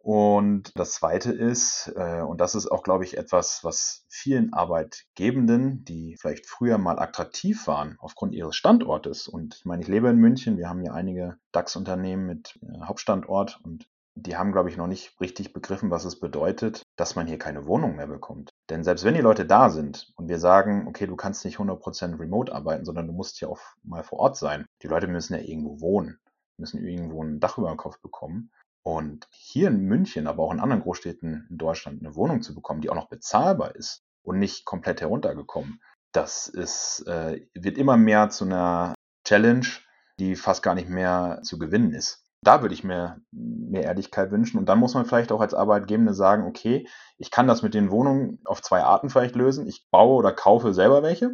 Und 0.04 0.78
das 0.78 0.92
Zweite 0.92 1.32
ist, 1.32 1.94
äh, 1.96 2.20
und 2.20 2.42
das 2.42 2.56
ist 2.56 2.70
auch, 2.70 2.84
glaube 2.84 3.06
ich, 3.06 3.18
etwas, 3.18 3.63
was 3.63 4.06
vielen 4.10 4.52
Arbeitgebenden, 4.52 5.86
die 5.86 6.18
vielleicht 6.20 6.46
früher 6.46 6.78
mal 6.78 7.00
attraktiv 7.00 7.68
waren 7.68 7.96
aufgrund 8.00 8.34
ihres 8.34 8.58
Standortes, 8.58 9.30
und 9.30 9.56
ich 9.56 9.63
meine, 9.63 9.82
ich 9.82 9.88
lebe 9.88 10.10
in 10.10 10.18
München, 10.18 10.58
wir 10.58 10.68
haben 10.68 10.82
hier 10.82 10.94
einige 10.94 11.38
DAX-Unternehmen 11.54 12.26
mit 12.26 12.60
äh, 12.63 12.82
Hauptstandort 12.82 13.62
und 13.63 13.88
die 14.16 14.36
haben, 14.36 14.52
glaube 14.52 14.70
ich, 14.70 14.76
noch 14.76 14.88
nicht 14.88 15.20
richtig 15.22 15.54
begriffen, 15.54 15.89
was 15.89 16.04
es 16.04 16.20
bedeutet, 16.20 16.84
dass 16.98 17.16
man 17.16 17.26
hier 17.26 17.39
keine 17.39 17.66
Wohnung 17.66 17.96
mehr 17.96 18.08
bekommt. 18.08 18.50
Denn 18.70 18.84
selbst 18.84 19.06
wenn 19.06 19.16
die 19.16 19.22
Leute 19.22 19.46
da 19.46 19.70
sind 19.70 20.12
und 20.18 20.28
wir 20.28 20.38
sagen, 20.38 20.86
okay, 20.86 21.08
du 21.08 21.16
kannst 21.16 21.46
nicht 21.46 21.60
100% 21.60 22.20
remote 22.20 22.54
arbeiten, 22.54 22.84
sondern 22.84 23.08
du 23.08 23.13
musst 23.13 23.39
hier 23.39 23.50
auch 23.50 23.62
mal 23.84 24.04
vor 24.04 24.20
Ort 24.20 24.36
sein, 24.36 24.66
die 24.82 24.88
Leute 24.88 25.08
müssen 25.08 25.34
ja 25.34 25.39
irgendwo 25.39 25.80
wohnen, 25.80 26.20
müssen 26.58 26.86
irgendwo 26.86 27.24
ein 27.24 27.39
Dach 27.39 27.58
über 27.58 27.70
den 27.70 27.78
Kopf 27.78 28.02
bekommen. 28.02 28.52
Und 28.84 29.28
hier 29.32 29.69
in 29.69 29.82
München, 29.82 30.28
aber 30.28 30.43
auch 30.43 30.52
in 30.52 30.60
anderen 30.60 30.84
Großstädten 30.84 31.48
in 31.50 31.58
Deutschland 31.58 32.02
eine 32.02 32.15
Wohnung 32.15 32.41
zu 32.41 32.54
bekommen, 32.54 32.82
die 32.82 32.89
auch 32.89 32.96
noch 32.96 33.10
bezahlbar 33.10 33.76
ist 33.76 34.04
und 34.24 34.39
nicht 34.39 34.65
komplett 34.65 35.02
heruntergekommen, 35.02 35.82
das 36.12 36.48
ist, 36.48 37.08
äh, 37.08 37.48
wird 37.54 37.78
immer 37.78 37.98
mehr 37.98 38.30
zu 38.30 38.46
einer 38.46 38.93
Challenge, 39.26 39.65
die 40.19 40.36
fast 40.36 40.63
gar 40.63 40.76
nicht 40.76 40.89
mehr 40.89 41.39
zu 41.43 41.58
gewinnen 41.58 41.91
ist. 41.91 42.24
Da 42.43 42.62
würde 42.62 42.76
ich 42.76 42.84
mir 42.84 43.22
mehr 43.32 43.84
Ehrlichkeit 43.84 44.32
wünschen. 44.32 44.58
Und 44.60 44.67
dann 44.67 44.80
muss 44.80 44.93
man 44.93 45.06
vielleicht 45.06 45.32
auch 45.32 45.39
als 45.39 45.54
Arbeitgebende 45.54 46.13
sagen, 46.13 46.46
okay, 46.46 46.88
ich 47.17 47.32
kann 47.32 47.48
das 47.48 47.62
mit 47.62 47.74
den 47.74 47.89
Wohnungen 47.89 48.39
auf 48.43 48.62
zwei 48.62 48.84
Arten 48.84 49.10
vielleicht 49.10 49.36
lösen. 49.36 49.65
Ich 49.65 49.88
baue 49.89 50.15
oder 50.15 50.34
kaufe 50.34 50.74
selber 50.74 51.04
welche. 51.04 51.32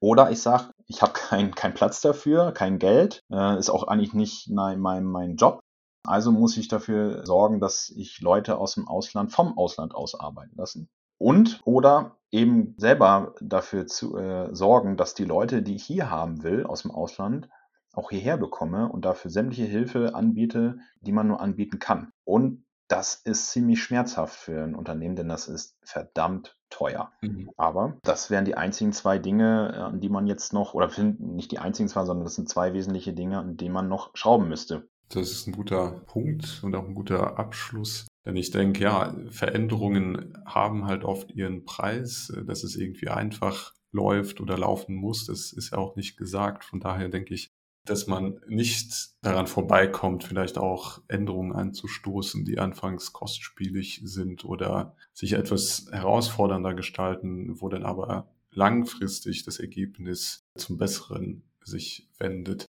Oder 0.00 0.30
ich 0.30 0.40
sage, 0.40 0.70
ich 0.86 1.02
habe 1.02 1.12
keinen 1.12 1.54
kein 1.54 1.74
Platz 1.74 2.00
dafür, 2.00 2.52
kein 2.52 2.78
Geld, 2.78 3.22
äh, 3.30 3.58
ist 3.58 3.70
auch 3.70 3.84
eigentlich 3.84 4.12
nicht 4.12 4.50
mein, 4.50 4.80
mein, 4.80 5.04
mein 5.04 5.36
Job. 5.36 5.60
Also 6.06 6.32
muss 6.32 6.56
ich 6.56 6.68
dafür 6.68 7.24
sorgen, 7.26 7.60
dass 7.60 7.90
ich 7.90 8.20
Leute 8.20 8.58
aus 8.58 8.74
dem 8.74 8.88
Ausland 8.88 9.32
vom 9.32 9.56
Ausland 9.56 9.94
aus 9.94 10.18
arbeiten 10.18 10.56
lassen. 10.56 10.88
Und 11.18 11.60
oder 11.64 12.16
eben 12.30 12.74
selber 12.76 13.34
dafür 13.40 13.86
zu 13.86 14.16
äh, 14.16 14.54
sorgen, 14.54 14.96
dass 14.96 15.14
die 15.14 15.24
Leute, 15.24 15.62
die 15.62 15.76
ich 15.76 15.84
hier 15.84 16.10
haben 16.10 16.42
will 16.42 16.64
aus 16.64 16.82
dem 16.82 16.90
Ausland, 16.90 17.48
auch 17.94 18.10
hierher 18.10 18.36
bekomme 18.36 18.90
und 18.90 19.04
dafür 19.04 19.30
sämtliche 19.30 19.64
Hilfe 19.64 20.14
anbiete, 20.14 20.78
die 21.00 21.12
man 21.12 21.28
nur 21.28 21.40
anbieten 21.40 21.78
kann. 21.78 22.12
Und 22.24 22.66
das 22.88 23.14
ist 23.14 23.50
ziemlich 23.50 23.82
schmerzhaft 23.82 24.36
für 24.36 24.62
ein 24.62 24.74
Unternehmen, 24.74 25.16
denn 25.16 25.28
das 25.28 25.48
ist 25.48 25.76
verdammt 25.82 26.56
teuer. 26.70 27.10
Mhm. 27.20 27.50
Aber 27.56 27.96
das 28.02 28.30
wären 28.30 28.44
die 28.44 28.56
einzigen 28.56 28.92
zwei 28.92 29.18
Dinge, 29.18 29.74
an 29.74 30.00
die 30.00 30.08
man 30.08 30.26
jetzt 30.26 30.52
noch, 30.52 30.74
oder 30.74 30.90
nicht 31.18 31.50
die 31.50 31.58
einzigen 31.58 31.88
zwei, 31.88 32.04
sondern 32.04 32.24
das 32.24 32.34
sind 32.34 32.48
zwei 32.48 32.74
wesentliche 32.74 33.12
Dinge, 33.12 33.38
an 33.38 33.56
denen 33.56 33.74
man 33.74 33.88
noch 33.88 34.10
schrauben 34.14 34.48
müsste. 34.48 34.88
Das 35.08 35.30
ist 35.30 35.46
ein 35.46 35.52
guter 35.52 36.02
Punkt 36.06 36.60
und 36.62 36.74
auch 36.74 36.86
ein 36.86 36.94
guter 36.94 37.38
Abschluss. 37.38 38.06
Denn 38.24 38.36
ich 38.36 38.50
denke, 38.50 38.82
ja, 38.82 39.14
Veränderungen 39.30 40.36
haben 40.44 40.86
halt 40.86 41.04
oft 41.04 41.30
ihren 41.30 41.64
Preis, 41.64 42.32
dass 42.44 42.64
es 42.64 42.74
irgendwie 42.76 43.08
einfach 43.08 43.72
läuft 43.92 44.40
oder 44.40 44.58
laufen 44.58 44.96
muss. 44.96 45.26
Das 45.26 45.52
ist 45.52 45.70
ja 45.70 45.78
auch 45.78 45.94
nicht 45.94 46.16
gesagt. 46.16 46.64
Von 46.64 46.80
daher 46.80 47.08
denke 47.08 47.34
ich, 47.34 47.50
dass 47.84 48.08
man 48.08 48.40
nicht 48.48 49.10
daran 49.22 49.46
vorbeikommt, 49.46 50.24
vielleicht 50.24 50.58
auch 50.58 51.00
Änderungen 51.06 51.52
anzustoßen, 51.52 52.44
die 52.44 52.58
anfangs 52.58 53.12
kostspielig 53.12 54.00
sind 54.02 54.44
oder 54.44 54.96
sich 55.14 55.34
etwas 55.34 55.86
herausfordernder 55.92 56.74
gestalten, 56.74 57.60
wo 57.60 57.68
dann 57.68 57.84
aber 57.84 58.28
langfristig 58.50 59.44
das 59.44 59.60
Ergebnis 59.60 60.40
zum 60.56 60.78
Besseren 60.78 61.44
sich 61.62 62.08
wendet. 62.18 62.66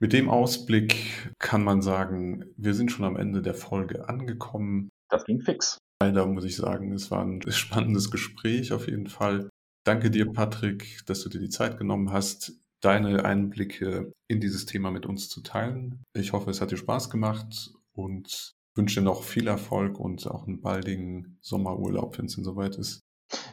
Mit 0.00 0.12
dem 0.12 0.28
Ausblick 0.28 1.32
kann 1.38 1.62
man 1.62 1.80
sagen, 1.80 2.44
wir 2.56 2.74
sind 2.74 2.90
schon 2.90 3.04
am 3.04 3.16
Ende 3.16 3.42
der 3.42 3.54
Folge 3.54 4.08
angekommen. 4.08 4.90
Das 5.08 5.24
ging 5.24 5.40
fix. 5.40 5.78
Leider 6.02 6.26
muss 6.26 6.44
ich 6.44 6.56
sagen, 6.56 6.92
es 6.92 7.10
war 7.10 7.24
ein 7.24 7.40
spannendes 7.50 8.10
Gespräch 8.10 8.72
auf 8.72 8.88
jeden 8.88 9.06
Fall. 9.06 9.48
Danke 9.86 10.10
dir, 10.10 10.32
Patrick, 10.32 11.00
dass 11.06 11.22
du 11.22 11.28
dir 11.28 11.40
die 11.40 11.50
Zeit 11.50 11.78
genommen 11.78 12.12
hast, 12.12 12.52
deine 12.80 13.24
Einblicke 13.24 14.12
in 14.28 14.40
dieses 14.40 14.66
Thema 14.66 14.90
mit 14.90 15.06
uns 15.06 15.28
zu 15.28 15.40
teilen. 15.42 16.02
Ich 16.14 16.32
hoffe, 16.32 16.50
es 16.50 16.60
hat 16.60 16.70
dir 16.70 16.76
Spaß 16.76 17.10
gemacht 17.10 17.72
und 17.92 18.54
wünsche 18.74 19.00
dir 19.00 19.04
noch 19.04 19.22
viel 19.22 19.46
Erfolg 19.46 19.98
und 20.00 20.26
auch 20.26 20.46
einen 20.46 20.60
baldigen 20.60 21.38
Sommerurlaub, 21.40 22.18
wenn 22.18 22.26
es 22.26 22.34
denn 22.34 22.44
soweit 22.44 22.76
ist. 22.76 23.03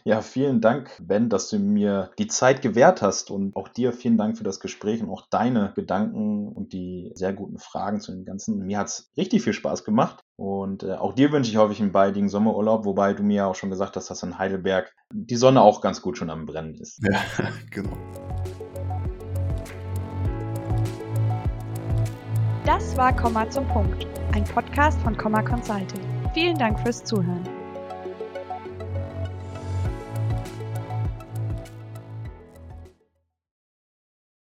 Ja, 0.03 0.21
vielen 0.21 0.62
Dank, 0.62 0.91
Ben, 1.01 1.29
dass 1.29 1.49
du 1.49 1.60
mir 1.60 2.12
die 2.17 2.27
Zeit 2.27 2.62
gewährt 2.62 3.01
hast 3.01 3.31
und 3.31 3.55
auch 3.55 3.67
dir 3.67 3.93
vielen 3.93 4.17
Dank 4.17 4.38
für 4.38 4.43
das 4.43 4.60
Gespräch 4.60 5.01
und 5.01 5.10
auch 5.10 5.27
deine 5.29 5.73
Gedanken 5.75 6.47
und 6.49 6.73
die 6.73 7.12
sehr 7.15 7.34
guten 7.34 7.60
Fragen 7.60 7.99
zu 7.99 8.12
dem 8.12 8.25
Ganzen. 8.25 8.65
Mir 8.65 8.79
hat 8.79 8.88
es 8.88 9.12
richtig 9.17 9.43
viel 9.43 9.53
Spaß 9.53 9.84
gemacht 9.84 10.23
und 10.36 10.84
äh, 10.84 10.93
auch 10.93 11.13
dir 11.13 11.31
wünsche 11.31 11.51
ich 11.51 11.57
häufig 11.57 11.81
einen 11.81 11.91
baldigen 11.91 12.29
Sommerurlaub, 12.29 12.86
wobei 12.86 13.13
du 13.13 13.23
mir 13.23 13.38
ja 13.38 13.47
auch 13.47 13.55
schon 13.55 13.69
gesagt 13.69 13.95
hast, 13.95 14.10
dass 14.10 14.23
in 14.23 14.38
Heidelberg 14.38 14.93
die 15.13 15.36
Sonne 15.36 15.62
auch 15.62 15.81
ganz 15.81 16.01
gut 16.01 16.17
schon 16.17 16.29
am 16.29 16.45
Brennen 16.45 16.75
ist. 16.75 16.99
Ja, 17.03 17.19
genau. 17.71 17.95
Das 22.65 22.95
war 22.95 23.15
Komma 23.15 23.49
zum 23.49 23.67
Punkt, 23.67 24.05
ein 24.34 24.43
Podcast 24.43 24.99
von 25.01 25.17
Komma 25.17 25.41
Consulting. 25.41 26.01
Vielen 26.34 26.57
Dank 26.57 26.79
fürs 26.79 27.03
Zuhören. 27.03 27.61